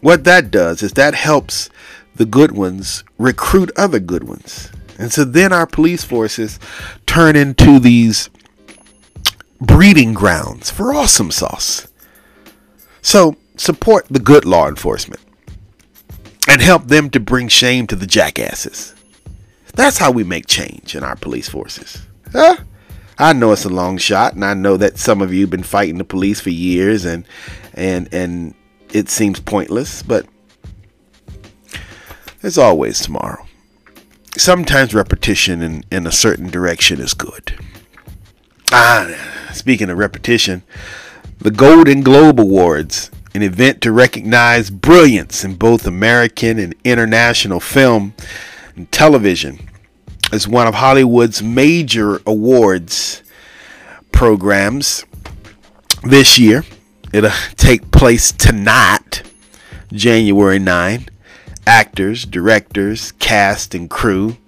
what 0.00 0.24
that 0.24 0.50
does 0.50 0.82
is 0.82 0.92
that 0.92 1.14
helps 1.14 1.68
the 2.14 2.26
good 2.26 2.52
ones 2.52 3.04
recruit 3.18 3.70
other 3.76 3.98
good 3.98 4.24
ones. 4.24 4.70
And 4.98 5.12
so 5.12 5.24
then 5.24 5.52
our 5.52 5.66
police 5.66 6.04
forces 6.04 6.60
turn 7.06 7.36
into 7.36 7.80
these 7.80 8.30
breeding 9.62 10.12
grounds 10.12 10.70
for 10.70 10.92
awesome 10.92 11.30
sauce. 11.30 11.88
So, 13.00 13.36
support 13.56 14.06
the 14.10 14.20
good 14.20 14.44
law 14.44 14.68
enforcement 14.68 15.20
and 16.48 16.60
help 16.60 16.88
them 16.88 17.10
to 17.10 17.20
bring 17.20 17.48
shame 17.48 17.86
to 17.86 17.96
the 17.96 18.06
jackasses. 18.06 18.94
That's 19.74 19.98
how 19.98 20.10
we 20.10 20.24
make 20.24 20.46
change 20.46 20.94
in 20.94 21.02
our 21.02 21.16
police 21.16 21.48
forces. 21.48 22.02
Huh? 22.30 22.56
I 23.18 23.32
know 23.32 23.52
it's 23.52 23.64
a 23.64 23.70
long 23.70 23.98
shot, 23.98 24.34
and 24.34 24.44
I 24.44 24.54
know 24.54 24.76
that 24.76 24.98
some 24.98 25.22
of 25.22 25.32
you 25.32 25.42
have 25.42 25.50
been 25.50 25.62
fighting 25.62 25.98
the 25.98 26.04
police 26.04 26.40
for 26.40 26.50
years, 26.50 27.04
and 27.04 27.26
and 27.74 28.12
and 28.12 28.54
it 28.92 29.08
seems 29.08 29.38
pointless, 29.38 30.02
but 30.02 30.26
there's 32.40 32.58
always 32.58 33.00
tomorrow. 33.00 33.46
Sometimes 34.36 34.94
repetition 34.94 35.62
in, 35.62 35.84
in 35.90 36.06
a 36.06 36.12
certain 36.12 36.50
direction 36.50 37.00
is 37.00 37.14
good. 37.14 37.54
Ah, 38.74 39.06
speaking 39.52 39.90
of 39.90 39.98
repetition, 39.98 40.62
the 41.38 41.50
Golden 41.50 42.00
Globe 42.00 42.40
Awards, 42.40 43.10
an 43.34 43.42
event 43.42 43.82
to 43.82 43.92
recognize 43.92 44.70
brilliance 44.70 45.44
in 45.44 45.56
both 45.56 45.86
American 45.86 46.58
and 46.58 46.74
international 46.82 47.60
film 47.60 48.14
and 48.74 48.90
television, 48.90 49.68
is 50.32 50.48
one 50.48 50.66
of 50.66 50.76
Hollywood's 50.76 51.42
major 51.42 52.22
awards 52.24 53.22
programs 54.10 55.04
this 56.02 56.38
year. 56.38 56.64
It'll 57.12 57.30
take 57.56 57.90
place 57.90 58.32
tonight, 58.32 59.22
January 59.92 60.58
9. 60.58 61.08
Actors, 61.66 62.24
directors, 62.24 63.12
cast, 63.12 63.74
and 63.74 63.90
crew 63.90 64.38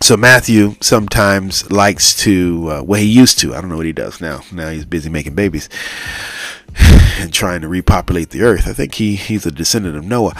So 0.00 0.16
Matthew 0.16 0.74
sometimes 0.80 1.70
likes 1.70 2.16
to, 2.24 2.68
uh, 2.70 2.82
well, 2.82 3.00
he 3.00 3.06
used 3.06 3.38
to. 3.40 3.54
I 3.54 3.60
don't 3.60 3.70
know 3.70 3.76
what 3.76 3.86
he 3.86 3.92
does 3.92 4.20
now. 4.20 4.40
Now 4.50 4.70
he's 4.70 4.84
busy 4.84 5.08
making 5.10 5.34
babies 5.34 5.68
and 7.18 7.32
trying 7.32 7.60
to 7.60 7.68
repopulate 7.68 8.30
the 8.30 8.42
earth. 8.42 8.66
I 8.66 8.72
think 8.72 8.94
he 8.94 9.16
he's 9.16 9.46
a 9.46 9.50
descendant 9.50 9.96
of 9.96 10.04
Noah. 10.04 10.34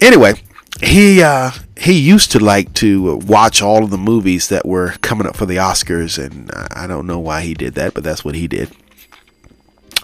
Anyway, 0.00 0.34
he 0.82 1.22
uh, 1.22 1.50
he 1.76 1.98
used 1.98 2.32
to 2.32 2.38
like 2.38 2.74
to 2.74 3.16
watch 3.16 3.62
all 3.62 3.84
of 3.84 3.90
the 3.90 3.98
movies 3.98 4.48
that 4.48 4.66
were 4.66 4.94
coming 5.00 5.26
up 5.26 5.36
for 5.36 5.46
the 5.46 5.56
Oscars, 5.56 6.18
and 6.18 6.50
I 6.72 6.86
don't 6.86 7.06
know 7.06 7.18
why 7.18 7.42
he 7.42 7.54
did 7.54 7.74
that, 7.74 7.94
but 7.94 8.04
that's 8.04 8.24
what 8.24 8.34
he 8.34 8.46
did. 8.46 8.70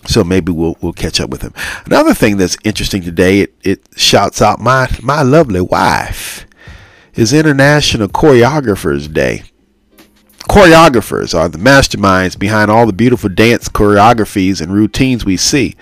So 0.07 0.23
maybe 0.23 0.53
we'll 0.53 0.77
we'll 0.81 0.93
catch 0.93 1.21
up 1.21 1.31
with 1.31 1.43
him. 1.43 1.55
Another 1.87 2.15
thing 2.15 2.37
that's 2.37 2.57
interesting 2.65 3.03
today, 3.03 3.41
it, 3.41 3.55
it 3.63 3.89
shouts 3.97 4.43
out 4.43 4.61
my 4.61 4.89
my 5.03 5.23
lovely 5.23 5.61
wife 5.61 6.47
is 7.15 7.33
International 7.33 8.09
Choreographers 8.09 9.13
Day. 9.13 9.45
Choreographers 10.49 11.35
are 11.37 11.49
the 11.49 11.59
masterminds 11.59 12.39
behind 12.39 12.71
all 12.71 12.87
the 12.87 12.93
beautiful 12.93 13.31
dance 13.31 13.69
choreographies 13.69 14.61
and 14.61 14.73
routines 14.73 15.25
we 15.25 15.37
see. 15.37 15.75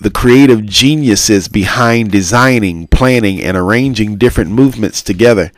The 0.00 0.10
creative 0.10 0.64
geniuses 0.64 1.46
behind 1.46 2.10
designing, 2.10 2.88
planning, 2.88 3.40
and 3.42 3.56
arranging 3.56 4.16
different 4.16 4.50
movements 4.50 5.02
together. 5.02 5.52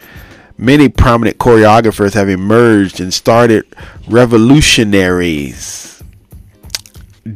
Many 0.58 0.88
prominent 0.88 1.38
choreographers 1.38 2.14
have 2.14 2.28
emerged 2.28 3.00
and 3.00 3.14
started 3.14 3.64
revolutionaries, 4.08 5.91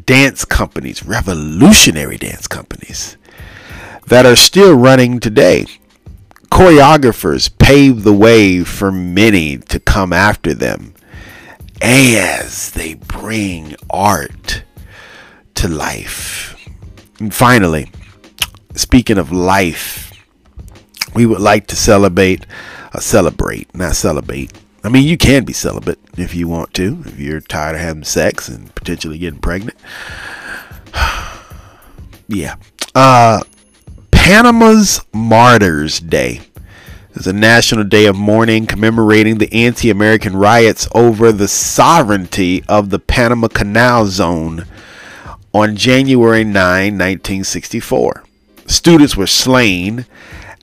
dance 0.05 0.45
companies, 0.45 1.05
revolutionary 1.05 2.17
dance 2.17 2.47
companies 2.47 3.17
that 4.07 4.27
are 4.27 4.37
still 4.37 4.75
running 4.75 5.21
today 5.21 5.67
choreographers 6.51 7.51
paved 7.59 8.03
the 8.03 8.13
way 8.13 8.65
for 8.65 8.91
many 8.91 9.59
to 9.59 9.79
come 9.79 10.13
after 10.13 10.55
them 10.55 10.95
as 11.83 12.71
they 12.71 12.95
bring 12.95 13.77
art 13.91 14.63
to 15.55 15.69
life. 15.69 16.57
And 17.19 17.35
finally, 17.35 17.91
speaking 18.75 19.19
of 19.19 19.31
life, 19.31 20.13
we 21.15 21.27
would 21.27 21.41
like 21.41 21.67
to 21.67 21.77
celebrate, 21.77 22.47
uh, 22.95 23.01
celebrate, 23.01 23.75
not 23.75 23.97
celebrate. 23.97 24.51
I 24.87 24.89
mean, 24.89 25.03
you 25.03 25.19
can 25.19 25.45
be 25.45 25.53
celibate 25.53 25.99
if 26.17 26.33
you 26.33 26.47
want 26.47 26.73
to, 26.75 27.03
if 27.07 27.19
you're 27.19 27.41
tired 27.41 27.75
of 27.75 27.81
having 27.81 28.05
sex 28.05 28.49
and 28.49 28.73
potentially 28.77 29.19
getting 29.19 29.41
pregnant. 29.41 29.77
yeah. 32.29 32.55
Uh, 32.95 33.43
Panama's 34.13 35.01
Martyrs 35.13 35.99
Day 35.99 36.43
is 37.15 37.27
a 37.27 37.33
national 37.33 37.83
day 37.83 38.07
of 38.07 38.15
mourning 38.15 38.65
commemorating 38.65 39.39
the 39.39 39.53
anti 39.53 39.91
American 39.91 40.37
riots 40.37 40.87
over 40.95 41.33
the 41.33 41.49
sovereignty 41.49 42.63
of 42.69 42.91
the 42.91 43.01
Panama 43.01 43.49
Canal 43.49 44.07
Zone 44.07 44.67
on 45.53 45.75
January 45.75 46.45
9, 46.45 46.53
1964. 46.53 48.23
Students 48.69 49.17
were 49.17 49.27
slain 49.27 50.07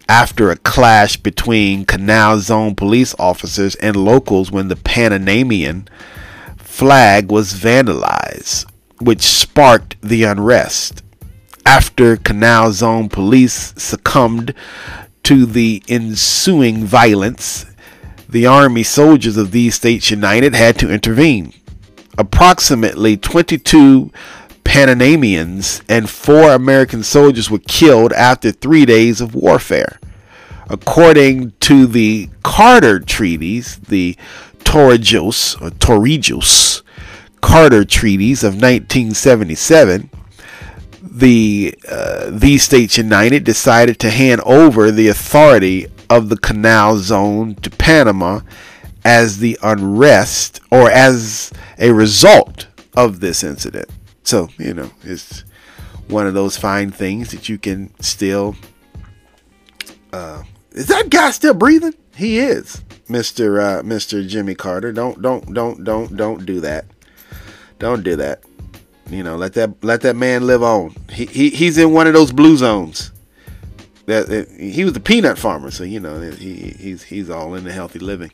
after 0.07 0.49
a 0.49 0.57
clash 0.57 1.17
between 1.17 1.85
Canal 1.85 2.39
Zone 2.39 2.75
police 2.75 3.15
officers 3.17 3.75
and 3.75 3.95
locals 3.95 4.51
when 4.51 4.67
the 4.67 4.75
Panamanian 4.75 5.87
flag 6.57 7.31
was 7.31 7.53
vandalized, 7.53 8.65
which 8.99 9.21
sparked 9.21 9.95
the 10.01 10.23
unrest 10.23 11.03
after 11.65 12.17
Canal 12.17 12.71
Zone 12.71 13.09
police 13.09 13.73
succumbed 13.77 14.53
to 15.23 15.45
the 15.45 15.81
ensuing 15.87 16.83
violence, 16.85 17.65
the 18.27 18.45
Army 18.45 18.83
soldiers 18.83 19.37
of 19.37 19.51
these 19.51 19.75
states 19.75 20.11
united 20.11 20.53
had 20.53 20.77
to 20.79 20.91
intervene. 20.91 21.53
Approximately 22.17 23.17
22 23.17 24.11
Panamanians 24.73 25.83
and 25.87 26.09
four 26.09 26.51
American 26.51 27.03
soldiers 27.03 27.47
were 27.47 27.59
killed 27.59 28.11
after 28.11 28.51
three 28.51 28.87
days 28.87 29.21
of 29.21 29.35
warfare. 29.35 29.99
According 30.67 31.51
to 31.59 31.85
the 31.85 32.31
Carter 32.41 32.99
treaties, 32.99 33.77
the 33.77 34.17
Torrijos 34.63 35.61
or 35.61 35.69
Torrijos 35.69 36.81
Carter 37.39 37.85
treaties 37.85 38.43
of 38.43 38.55
1977, 38.55 40.09
the 41.03 41.77
uh, 41.87 42.31
these 42.31 42.63
states 42.63 42.97
united 42.97 43.43
decided 43.43 43.99
to 43.99 44.09
hand 44.09 44.41
over 44.41 44.89
the 44.89 45.07
authority 45.07 45.85
of 46.09 46.29
the 46.29 46.37
canal 46.37 46.97
zone 46.97 47.53
to 47.55 47.69
Panama 47.69 48.39
as 49.05 49.37
the 49.37 49.55
unrest 49.61 50.61
or 50.71 50.89
as 50.89 51.51
a 51.77 51.91
result 51.91 52.65
of 52.97 53.19
this 53.19 53.43
incident. 53.43 53.87
So, 54.23 54.49
you 54.57 54.73
know, 54.73 54.91
it's 55.03 55.43
one 56.07 56.27
of 56.27 56.33
those 56.33 56.57
fine 56.57 56.91
things 56.91 57.31
that 57.31 57.49
you 57.49 57.57
can 57.57 57.93
still 57.99 58.55
uh, 60.13 60.43
is 60.71 60.87
that 60.87 61.09
guy 61.09 61.31
still 61.31 61.55
breathing? 61.55 61.95
He 62.15 62.39
is. 62.39 62.83
Mr. 63.09 63.59
Uh, 63.59 63.81
Mr. 63.81 64.25
Jimmy 64.25 64.55
Carter. 64.55 64.93
Don't 64.93 65.21
don't 65.21 65.53
don't 65.53 65.83
don't 65.83 66.15
don't 66.15 66.45
do 66.45 66.59
that. 66.61 66.85
Don't 67.79 68.03
do 68.03 68.15
that. 68.15 68.43
You 69.09 69.23
know, 69.23 69.35
let 69.35 69.53
that 69.53 69.83
let 69.83 70.01
that 70.01 70.15
man 70.15 70.47
live 70.47 70.63
on. 70.63 70.95
He, 71.11 71.25
he 71.25 71.49
he's 71.49 71.77
in 71.77 71.91
one 71.91 72.07
of 72.07 72.13
those 72.13 72.31
blue 72.31 72.55
zones. 72.55 73.11
That, 74.05 74.27
that 74.27 74.49
he 74.49 74.83
was 74.83 74.95
a 74.97 74.99
peanut 74.99 75.37
farmer, 75.37 75.71
so 75.71 75.83
you 75.83 75.99
know 75.99 76.19
he 76.19 76.75
he's 76.77 77.03
he's 77.03 77.29
all 77.29 77.55
in 77.55 77.63
the 77.63 77.71
healthy 77.71 77.99
living. 77.99 78.31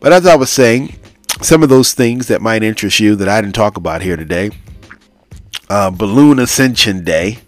But 0.00 0.12
as 0.12 0.26
I 0.26 0.36
was 0.36 0.50
saying, 0.50 0.98
some 1.42 1.62
of 1.62 1.68
those 1.68 1.94
things 1.94 2.28
that 2.28 2.40
might 2.40 2.62
interest 2.62 2.98
you 2.98 3.14
that 3.16 3.28
I 3.28 3.40
didn't 3.40 3.54
talk 3.54 3.76
about 3.76 4.02
here 4.02 4.16
today. 4.16 4.50
Uh, 5.68 5.90
Balloon 5.90 6.38
Ascension 6.38 7.04
Day, 7.04 7.38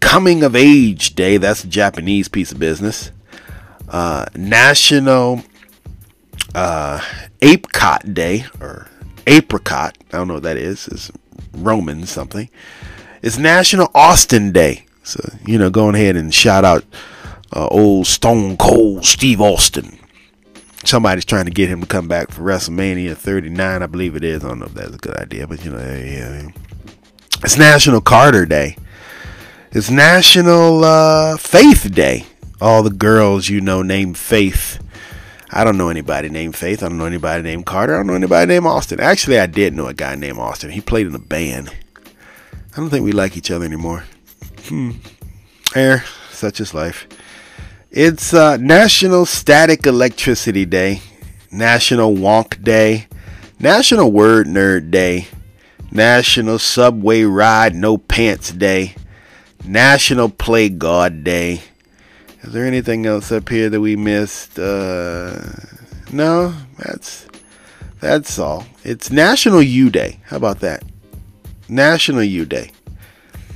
Coming 0.00 0.42
of 0.42 0.56
Age 0.56 1.14
Day. 1.14 1.36
That's 1.36 1.64
a 1.64 1.68
Japanese 1.68 2.28
piece 2.28 2.52
of 2.52 2.58
business. 2.58 3.10
Uh, 3.88 4.26
National 4.34 5.42
uh, 6.54 7.00
Apricot 7.42 8.14
Day 8.14 8.46
or 8.60 8.88
Apricot. 9.26 9.96
I 10.12 10.18
don't 10.18 10.28
know 10.28 10.34
what 10.34 10.42
that 10.44 10.56
is. 10.56 10.88
It's 10.88 11.12
Roman 11.52 12.06
something. 12.06 12.48
It's 13.22 13.38
National 13.38 13.90
Austin 13.94 14.52
Day. 14.52 14.86
So, 15.02 15.20
you 15.46 15.58
know, 15.58 15.70
go 15.70 15.88
ahead 15.90 16.16
and 16.16 16.34
shout 16.34 16.64
out 16.64 16.84
uh, 17.54 17.68
old 17.68 18.06
Stone 18.06 18.56
Cold 18.56 19.04
Steve 19.04 19.40
Austin. 19.40 19.98
Somebody's 20.84 21.24
trying 21.24 21.46
to 21.46 21.50
get 21.50 21.68
him 21.68 21.80
to 21.80 21.86
come 21.86 22.06
back 22.06 22.30
for 22.30 22.42
WrestleMania 22.42 23.16
39, 23.16 23.82
I 23.82 23.86
believe 23.86 24.14
it 24.14 24.24
is. 24.24 24.44
I 24.44 24.48
don't 24.48 24.60
know 24.60 24.66
if 24.66 24.74
that's 24.74 24.94
a 24.94 24.98
good 24.98 25.16
idea, 25.16 25.46
but 25.46 25.64
you 25.64 25.72
know, 25.72 25.78
yeah. 25.78 26.48
It's 27.42 27.58
National 27.58 28.00
Carter 28.00 28.46
Day. 28.46 28.76
It's 29.70 29.90
National 29.90 30.82
uh, 30.82 31.36
Faith 31.36 31.92
Day. 31.94 32.24
All 32.62 32.82
the 32.82 32.90
girls 32.90 33.48
you 33.50 33.60
know 33.60 33.82
named 33.82 34.16
Faith. 34.16 34.82
I 35.50 35.62
don't 35.62 35.76
know 35.76 35.90
anybody 35.90 36.30
named 36.30 36.56
Faith. 36.56 36.82
I 36.82 36.88
don't 36.88 36.96
know 36.96 37.04
anybody 37.04 37.42
named 37.42 37.66
Carter. 37.66 37.94
I 37.94 37.98
don't 37.98 38.06
know 38.06 38.14
anybody 38.14 38.46
named 38.46 38.66
Austin. 38.66 39.00
Actually, 39.00 39.38
I 39.38 39.46
did 39.46 39.74
know 39.74 39.86
a 39.86 39.94
guy 39.94 40.14
named 40.14 40.38
Austin. 40.38 40.70
He 40.70 40.80
played 40.80 41.06
in 41.06 41.14
a 41.14 41.20
band. 41.20 41.72
I 42.72 42.76
don't 42.76 42.88
think 42.88 43.04
we 43.04 43.12
like 43.12 43.36
each 43.36 43.50
other 43.50 43.66
anymore. 43.66 44.04
Hmm. 44.64 44.92
Air, 45.74 46.04
such 46.30 46.58
is 46.58 46.72
life. 46.72 47.06
It's 47.90 48.32
uh, 48.32 48.56
National 48.56 49.26
Static 49.26 49.86
Electricity 49.86 50.64
Day, 50.64 51.02
National 51.52 52.14
Wonk 52.14 52.62
Day, 52.62 53.08
National 53.60 54.10
Word 54.10 54.46
Nerd 54.46 54.90
Day, 54.90 55.28
National 55.90 56.58
Subway 56.58 57.22
Ride 57.22 57.74
No 57.74 57.96
Pants 57.98 58.52
Day, 58.52 58.94
National 59.64 60.28
Play 60.28 60.68
God 60.68 61.24
Day. 61.24 61.62
Is 62.42 62.52
there 62.52 62.64
anything 62.64 63.06
else 63.06 63.32
up 63.32 63.48
here 63.48 63.68
that 63.70 63.80
we 63.80 63.96
missed? 63.96 64.58
Uh, 64.58 65.36
no, 66.12 66.54
that's 66.78 67.26
that's 68.00 68.38
all. 68.38 68.66
It's 68.84 69.10
National 69.10 69.62
U 69.62 69.90
Day. 69.90 70.20
How 70.24 70.36
about 70.36 70.60
that? 70.60 70.84
National 71.68 72.22
U 72.22 72.44
Day. 72.44 72.70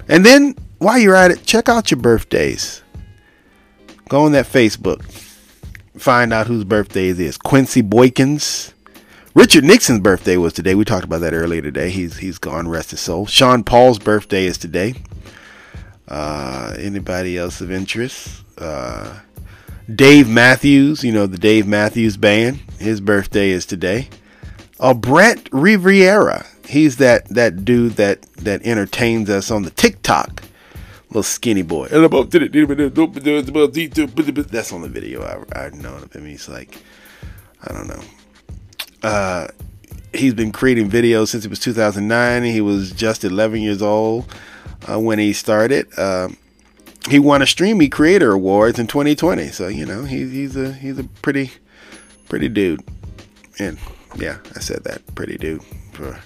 And 0.09 0.27
then 0.27 0.57
while 0.79 0.99
you're 0.99 1.15
at 1.15 1.31
it, 1.31 1.45
check 1.45 1.69
out 1.69 1.91
your 1.91 2.01
birthdays. 2.01 2.83
Go 4.09 4.25
on 4.25 4.33
that 4.33 4.47
Facebook. 4.47 5.03
Find 5.97 6.33
out 6.33 6.47
whose 6.47 6.65
birthday 6.65 7.11
it 7.11 7.21
is. 7.21 7.37
Quincy 7.37 7.83
Boykins. 7.83 8.73
Richard 9.33 9.63
Nixon's 9.63 10.01
birthday 10.01 10.37
was 10.37 10.53
today. 10.53 10.75
We 10.75 10.85
talked 10.85 11.05
about 11.05 11.21
that 11.21 11.35
earlier 11.35 11.63
today. 11.63 11.91
He's 11.91 12.17
he's 12.17 12.39
gone, 12.39 12.67
rest 12.67 12.91
his 12.91 13.01
soul. 13.01 13.27
Sean 13.27 13.63
Paul's 13.63 14.01
birthday 14.01 14.45
is 14.45 14.59
today. 14.59 14.95
Uh, 16.09 16.75
anybody 16.77 17.39
else 17.39 17.61
of 17.61 17.71
interest? 17.71 18.43
Uh, 18.59 19.21
Dave 19.93 20.29
Matthews, 20.29 21.05
you 21.05 21.13
know 21.13 21.27
the 21.27 21.39
Dave 21.39 21.69
Matthews 21.69 22.17
Band. 22.17 22.57
His 22.81 23.01
birthday 23.01 23.51
is 23.51 23.67
today. 23.67 24.09
Uh, 24.81 24.95
Brent 24.95 25.49
Rivera. 25.53 26.45
He's 26.67 26.97
that 26.97 27.29
that 27.29 27.65
dude 27.65 27.93
that 27.93 28.23
that 28.39 28.67
entertains 28.67 29.31
us 29.31 29.53
on 29.53 29.63
the 29.63 29.71
TikTok. 29.71 30.43
Little 31.09 31.23
skinny 31.23 31.63
boy. 31.63 31.87
That's 31.87 31.99
on 34.73 34.83
the 34.83 34.89
video 34.89 35.23
I, 35.23 35.67
I've 35.67 35.75
known 35.75 36.03
of 36.03 36.13
him. 36.13 36.27
He's 36.27 36.49
like 36.49 36.83
I 37.63 37.73
don't 37.73 37.87
know. 37.87 38.03
Uh, 39.03 39.49
he's 40.13 40.35
been 40.35 40.53
creating 40.53 40.91
videos 40.91 41.29
since 41.29 41.45
it 41.45 41.49
was 41.49 41.59
2009. 41.59 42.45
He 42.45 42.61
was 42.61 42.93
just 42.93 43.25
11 43.25 43.61
years 43.61 43.83
old 43.83 44.27
uh, 44.89 44.99
when 44.99 45.19
he 45.19 45.33
started. 45.33 45.87
Um, 45.99 46.37
he 47.09 47.19
won 47.19 47.43
a 47.43 47.47
Streamy 47.47 47.89
Creator 47.89 48.33
Awards 48.33 48.79
in 48.79 48.87
2020. 48.87 49.49
So 49.49 49.69
you 49.69 49.87
know 49.87 50.05
he's 50.05 50.31
he's 50.33 50.57
a 50.57 50.73
he's 50.73 50.99
a 50.99 51.05
pretty 51.05 51.51
pretty 52.29 52.49
dude. 52.49 52.83
And 53.59 53.79
yeah, 54.17 54.39
I 54.55 54.61
said 54.61 54.85
that 54.85 55.03
pretty 55.15 55.39
dude 55.39 55.63
for 55.93 56.19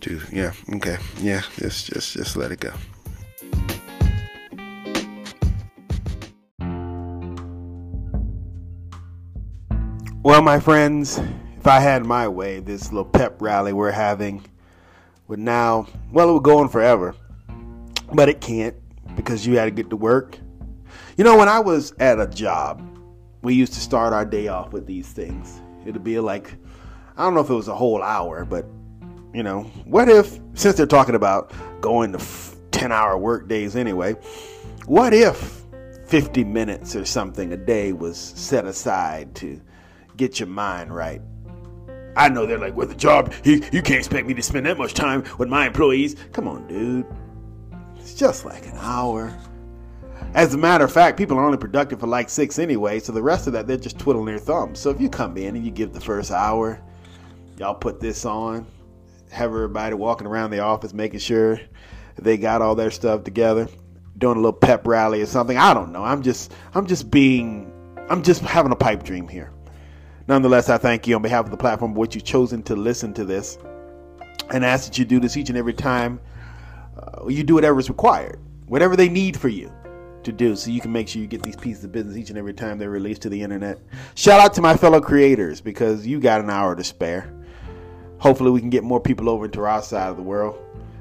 to 0.00 0.20
yeah 0.32 0.52
okay 0.74 0.96
yeah 1.20 1.42
just 1.56 1.92
just 1.92 2.14
just 2.14 2.36
let 2.36 2.52
it 2.52 2.60
go. 2.60 2.72
Well, 10.24 10.40
my 10.40 10.60
friends, 10.60 11.20
if 11.62 11.68
I 11.68 11.78
had 11.78 12.04
my 12.04 12.26
way, 12.26 12.58
this 12.58 12.90
little 12.90 13.04
pep 13.04 13.40
rally 13.40 13.72
we're 13.72 13.92
having 13.92 14.44
would 15.28 15.38
now, 15.38 15.86
well, 16.10 16.28
it 16.28 16.32
would 16.32 16.42
go 16.42 16.58
on 16.58 16.68
forever, 16.68 17.14
but 18.12 18.28
it 18.28 18.40
can't 18.40 18.74
because 19.14 19.46
you 19.46 19.58
had 19.58 19.66
to 19.66 19.70
get 19.70 19.88
to 19.90 19.96
work. 19.96 20.36
You 21.16 21.22
know, 21.22 21.38
when 21.38 21.48
I 21.48 21.60
was 21.60 21.92
at 22.00 22.18
a 22.18 22.26
job, 22.26 22.82
we 23.42 23.54
used 23.54 23.74
to 23.74 23.78
start 23.78 24.12
our 24.12 24.24
day 24.24 24.48
off 24.48 24.72
with 24.72 24.88
these 24.88 25.12
things. 25.12 25.60
It'd 25.86 26.02
be 26.02 26.18
like, 26.18 26.52
I 27.16 27.22
don't 27.22 27.32
know 27.32 27.42
if 27.42 27.48
it 27.48 27.54
was 27.54 27.68
a 27.68 27.76
whole 27.76 28.02
hour, 28.02 28.44
but 28.44 28.66
you 29.32 29.44
know, 29.44 29.62
what 29.84 30.08
if, 30.08 30.40
since 30.54 30.74
they're 30.74 30.84
talking 30.84 31.14
about 31.14 31.52
going 31.80 32.10
to 32.10 32.20
10 32.72 32.90
hour 32.90 33.16
work 33.16 33.46
days 33.46 33.76
anyway, 33.76 34.14
what 34.86 35.14
if 35.14 35.62
50 36.06 36.42
minutes 36.42 36.96
or 36.96 37.04
something 37.04 37.52
a 37.52 37.56
day 37.56 37.92
was 37.92 38.18
set 38.18 38.64
aside 38.64 39.36
to 39.36 39.60
get 40.16 40.40
your 40.40 40.48
mind 40.48 40.92
right? 40.92 41.22
I 42.16 42.28
know 42.28 42.46
they're 42.46 42.58
like, 42.58 42.76
with 42.76 42.90
a 42.92 42.94
job, 42.94 43.32
you, 43.44 43.62
you 43.72 43.82
can't 43.82 43.98
expect 43.98 44.26
me 44.26 44.34
to 44.34 44.42
spend 44.42 44.66
that 44.66 44.78
much 44.78 44.94
time 44.94 45.24
with 45.38 45.48
my 45.48 45.66
employees. 45.66 46.16
Come 46.32 46.46
on, 46.46 46.66
dude. 46.68 47.06
It's 47.96 48.14
just 48.14 48.44
like 48.44 48.66
an 48.66 48.76
hour. 48.76 49.36
As 50.34 50.54
a 50.54 50.58
matter 50.58 50.84
of 50.84 50.92
fact, 50.92 51.18
people 51.18 51.38
are 51.38 51.44
only 51.44 51.58
productive 51.58 52.00
for 52.00 52.06
like 52.06 52.28
six 52.28 52.58
anyway, 52.58 53.00
so 53.00 53.12
the 53.12 53.22
rest 53.22 53.46
of 53.46 53.52
that, 53.52 53.66
they're 53.66 53.76
just 53.76 53.98
twiddling 53.98 54.26
their 54.26 54.38
thumbs. 54.38 54.78
So 54.78 54.90
if 54.90 55.00
you 55.00 55.08
come 55.08 55.36
in 55.36 55.56
and 55.56 55.64
you 55.64 55.70
give 55.70 55.92
the 55.92 56.00
first 56.00 56.30
hour, 56.30 56.80
y'all 57.58 57.74
put 57.74 58.00
this 58.00 58.24
on, 58.24 58.66
have 59.30 59.50
everybody 59.50 59.94
walking 59.94 60.26
around 60.26 60.50
the 60.50 60.60
office 60.60 60.92
making 60.92 61.20
sure 61.20 61.60
they 62.16 62.36
got 62.36 62.62
all 62.62 62.74
their 62.74 62.90
stuff 62.90 63.24
together, 63.24 63.68
doing 64.18 64.36
a 64.36 64.40
little 64.40 64.52
pep 64.52 64.86
rally 64.86 65.22
or 65.22 65.26
something. 65.26 65.56
I 65.56 65.74
don't 65.74 65.92
know. 65.92 66.04
I'm 66.04 66.22
just, 66.22 66.52
I'm 66.74 66.86
just 66.86 67.10
being, 67.10 67.72
I'm 68.08 68.22
just 68.22 68.42
having 68.42 68.72
a 68.72 68.76
pipe 68.76 69.02
dream 69.02 69.28
here. 69.28 69.52
Nonetheless, 70.28 70.68
I 70.68 70.78
thank 70.78 71.06
you 71.06 71.16
on 71.16 71.22
behalf 71.22 71.44
of 71.44 71.50
the 71.50 71.56
platform 71.56 71.94
for 71.94 71.98
what 71.98 72.14
you've 72.14 72.24
chosen 72.24 72.62
to 72.64 72.76
listen 72.76 73.12
to 73.14 73.24
this 73.24 73.58
and 74.50 74.64
ask 74.64 74.86
that 74.86 74.98
you 74.98 75.04
do 75.04 75.20
this 75.20 75.36
each 75.36 75.48
and 75.48 75.58
every 75.58 75.74
time 75.74 76.20
uh, 76.96 77.26
you 77.26 77.42
do 77.42 77.54
whatever 77.54 77.80
is 77.80 77.88
required, 77.88 78.38
whatever 78.66 78.96
they 78.96 79.08
need 79.08 79.36
for 79.36 79.48
you 79.48 79.72
to 80.24 80.32
do 80.32 80.54
so 80.54 80.70
you 80.70 80.80
can 80.80 80.92
make 80.92 81.08
sure 81.08 81.20
you 81.20 81.26
get 81.26 81.42
these 81.42 81.56
pieces 81.56 81.82
of 81.84 81.90
business 81.92 82.16
each 82.16 82.30
and 82.30 82.38
every 82.38 82.54
time 82.54 82.78
they're 82.78 82.90
released 82.90 83.22
to 83.22 83.28
the 83.28 83.42
internet. 83.42 83.80
Shout 84.14 84.40
out 84.40 84.54
to 84.54 84.62
my 84.62 84.76
fellow 84.76 85.00
creators 85.00 85.60
because 85.60 86.06
you 86.06 86.20
got 86.20 86.40
an 86.40 86.50
hour 86.50 86.76
to 86.76 86.84
spare. 86.84 87.32
Hopefully, 88.18 88.52
we 88.52 88.60
can 88.60 88.70
get 88.70 88.84
more 88.84 89.00
people 89.00 89.28
over 89.28 89.46
into 89.46 89.62
our 89.62 89.82
side 89.82 90.08
of 90.08 90.16
the 90.16 90.22
world. 90.22 90.56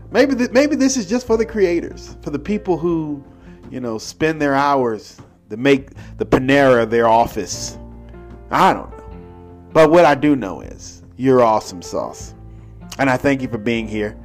Maybe 0.09 0.36
th- 0.36 0.51
maybe 0.51 0.76
this 0.76 0.97
is 0.97 1.07
just 1.07 1.28
for 1.28 1.38
the 1.38 1.45
creators, 1.45 2.17
for 2.24 2.32
the 2.32 2.39
people 2.39 2.78
who, 2.78 3.24
you 3.69 3.80
know, 3.80 3.99
spend 3.99 4.41
their 4.41 4.55
hours 4.55 5.22
to 5.51 5.57
make 5.57 5.91
the 6.17 6.26
Panera 6.26 6.89
their 6.89 7.07
office. 7.07 7.78
I 8.49 8.74
don't 8.74 8.89
know. 8.89 9.00
But 9.74 9.89
what 9.89 10.05
I 10.05 10.15
do 10.15 10.36
know 10.36 10.61
is 10.61 11.01
you're 11.17 11.41
awesome 11.41 11.82
sauce. 11.82 12.34
And 12.97 13.09
I 13.09 13.17
thank 13.17 13.41
you 13.41 13.47
for 13.47 13.57
being 13.57 13.88
here. 13.88 14.17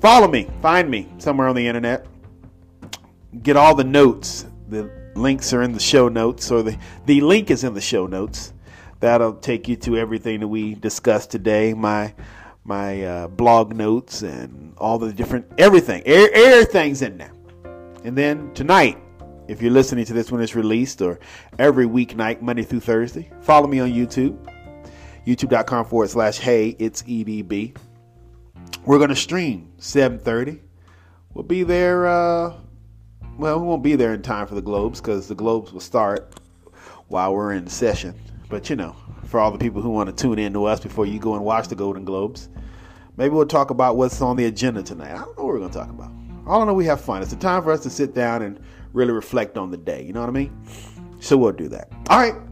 Follow 0.00 0.28
me, 0.28 0.48
find 0.62 0.90
me 0.90 1.08
somewhere 1.18 1.48
on 1.48 1.56
the 1.56 1.66
internet. 1.66 2.06
Get 3.42 3.56
all 3.56 3.74
the 3.74 3.84
notes. 3.84 4.46
The 4.68 4.90
links 5.14 5.52
are 5.52 5.62
in 5.62 5.72
the 5.72 5.80
show 5.80 6.08
notes, 6.08 6.50
or 6.50 6.62
the, 6.62 6.78
the 7.06 7.20
link 7.20 7.50
is 7.50 7.64
in 7.64 7.74
the 7.74 7.80
show 7.80 8.06
notes. 8.06 8.52
That'll 9.00 9.34
take 9.34 9.68
you 9.68 9.76
to 9.76 9.96
everything 9.96 10.40
that 10.40 10.48
we 10.48 10.74
discussed 10.74 11.30
today. 11.30 11.74
My 11.74 12.14
my 12.64 13.02
uh, 13.02 13.28
blog 13.28 13.74
notes 13.74 14.22
and 14.22 14.74
all 14.76 14.98
the 14.98 15.12
different 15.12 15.46
everything. 15.56 16.02
Everything's 16.04 17.02
in 17.02 17.16
there. 17.16 17.32
And 18.04 18.16
then 18.16 18.52
tonight, 18.54 18.98
if 19.46 19.62
you're 19.62 19.72
listening 19.72 20.04
to 20.06 20.12
this 20.12 20.30
when 20.30 20.42
it's 20.42 20.54
released, 20.54 21.00
or 21.00 21.18
every 21.58 21.86
weeknight, 21.86 22.42
Monday 22.42 22.62
through 22.62 22.80
Thursday, 22.80 23.30
follow 23.40 23.66
me 23.66 23.80
on 23.80 23.90
YouTube 23.90 24.36
youtube.com 25.28 25.84
forward 25.84 26.08
slash 26.08 26.38
hey 26.38 26.74
it's 26.78 27.02
edb 27.02 27.76
we're 28.86 28.96
going 28.96 29.10
to 29.10 29.16
stream 29.16 29.70
7.30 29.78 30.58
we'll 31.34 31.44
be 31.44 31.64
there 31.64 32.06
uh, 32.06 32.54
well 33.36 33.60
we 33.60 33.66
won't 33.66 33.82
be 33.82 33.94
there 33.94 34.14
in 34.14 34.22
time 34.22 34.46
for 34.46 34.54
the 34.54 34.62
globes 34.62 35.02
because 35.02 35.28
the 35.28 35.34
globes 35.34 35.70
will 35.70 35.80
start 35.80 36.40
while 37.08 37.34
we're 37.34 37.52
in 37.52 37.66
session. 37.66 38.14
But 38.48 38.70
you 38.70 38.76
know 38.76 38.96
for 39.26 39.38
all 39.38 39.50
the 39.50 39.58
people 39.58 39.82
who 39.82 39.90
want 39.90 40.08
to 40.08 40.14
tune 40.14 40.38
in 40.38 40.54
to 40.54 40.64
us 40.64 40.80
before 40.80 41.04
you 41.04 41.18
go 41.18 41.34
and 41.34 41.44
watch 41.44 41.68
the 41.68 41.74
golden 41.74 42.06
globes 42.06 42.48
maybe 43.18 43.34
we'll 43.34 43.44
talk 43.44 43.68
about 43.68 43.98
what's 43.98 44.22
on 44.22 44.36
the 44.36 44.46
agenda 44.46 44.82
tonight. 44.82 45.12
I 45.12 45.18
don't 45.18 45.36
know 45.36 45.44
what 45.44 45.52
we're 45.52 45.58
going 45.58 45.72
to 45.72 45.78
talk 45.78 45.90
about. 45.90 46.10
All 46.46 46.62
i 46.62 46.64
know 46.64 46.72
we 46.72 46.86
have 46.86 47.02
fun. 47.02 47.20
It's 47.20 47.34
a 47.34 47.36
time 47.36 47.62
for 47.62 47.70
us 47.72 47.82
to 47.82 47.90
sit 47.90 48.14
down 48.14 48.40
and 48.40 48.58
really 48.94 49.12
reflect 49.12 49.58
on 49.58 49.70
the 49.70 49.76
day. 49.76 50.02
You 50.02 50.14
know 50.14 50.20
what 50.20 50.30
i 50.30 50.32
mean? 50.32 50.58
So 51.20 51.36
we'll 51.36 51.52
do 51.52 51.68
that. 51.68 51.92
All 52.08 52.18
right 52.18 52.47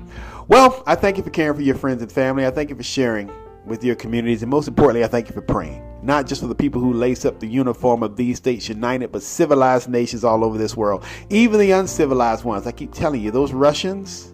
well, 0.48 0.82
I 0.86 0.94
thank 0.94 1.16
you 1.16 1.22
for 1.22 1.30
caring 1.30 1.56
for 1.56 1.62
your 1.62 1.74
friends 1.74 2.02
and 2.02 2.10
family. 2.10 2.46
I 2.46 2.50
thank 2.50 2.70
you 2.70 2.76
for 2.76 2.82
sharing 2.82 3.30
with 3.64 3.82
your 3.82 3.96
communities. 3.96 4.42
And 4.42 4.50
most 4.50 4.68
importantly, 4.68 5.04
I 5.04 5.08
thank 5.08 5.28
you 5.28 5.34
for 5.34 5.42
praying. 5.42 5.82
Not 6.02 6.26
just 6.26 6.40
for 6.40 6.46
the 6.46 6.54
people 6.54 6.80
who 6.80 6.92
lace 6.92 7.24
up 7.24 7.40
the 7.40 7.48
uniform 7.48 8.02
of 8.02 8.16
these 8.16 8.36
states 8.36 8.68
united, 8.68 9.10
but 9.10 9.22
civilized 9.22 9.88
nations 9.88 10.22
all 10.22 10.44
over 10.44 10.56
this 10.56 10.76
world. 10.76 11.04
Even 11.30 11.58
the 11.58 11.72
uncivilized 11.72 12.44
ones. 12.44 12.66
I 12.66 12.72
keep 12.72 12.92
telling 12.92 13.20
you, 13.20 13.30
those 13.30 13.52
Russians 13.52 14.32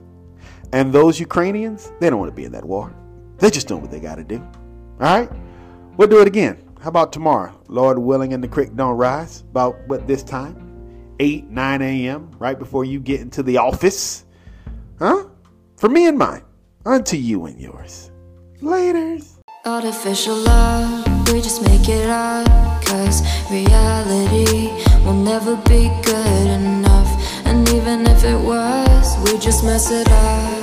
and 0.72 0.92
those 0.92 1.18
Ukrainians, 1.18 1.92
they 2.00 2.10
don't 2.10 2.18
want 2.18 2.30
to 2.30 2.36
be 2.36 2.44
in 2.44 2.52
that 2.52 2.64
war. 2.64 2.94
They're 3.38 3.50
just 3.50 3.68
doing 3.68 3.80
what 3.80 3.90
they 3.90 4.00
got 4.00 4.16
to 4.16 4.24
do. 4.24 4.38
All 4.38 5.18
right? 5.18 5.30
We'll 5.96 6.08
do 6.08 6.20
it 6.20 6.26
again. 6.26 6.62
How 6.80 6.88
about 6.88 7.12
tomorrow? 7.12 7.58
Lord 7.68 7.98
willing, 7.98 8.34
and 8.34 8.42
the 8.42 8.48
creek 8.48 8.74
don't 8.74 8.96
rise. 8.96 9.40
About 9.50 9.76
what 9.88 10.06
this 10.06 10.22
time? 10.22 11.14
8, 11.20 11.48
9 11.48 11.82
a.m., 11.82 12.30
right 12.38 12.58
before 12.58 12.84
you 12.84 13.00
get 13.00 13.20
into 13.20 13.42
the 13.42 13.58
office. 13.58 14.24
Huh? 14.98 15.26
For 15.82 15.88
me 15.88 16.06
and 16.06 16.16
mine, 16.16 16.44
unto 16.86 17.16
you 17.16 17.44
and 17.46 17.60
yours. 17.60 18.12
Laters. 18.60 19.38
Artificial 19.64 20.36
love, 20.36 21.28
we 21.32 21.40
just 21.40 21.60
make 21.60 21.88
it 21.88 22.08
up. 22.08 22.46
Cause 22.84 23.20
reality 23.50 24.70
will 25.04 25.20
never 25.24 25.56
be 25.56 25.90
good 26.04 26.46
enough. 26.46 27.10
And 27.44 27.68
even 27.70 28.06
if 28.06 28.22
it 28.22 28.38
was, 28.38 29.18
we 29.24 29.36
just 29.40 29.64
mess 29.64 29.90
it 29.90 30.08
up. 30.08 30.61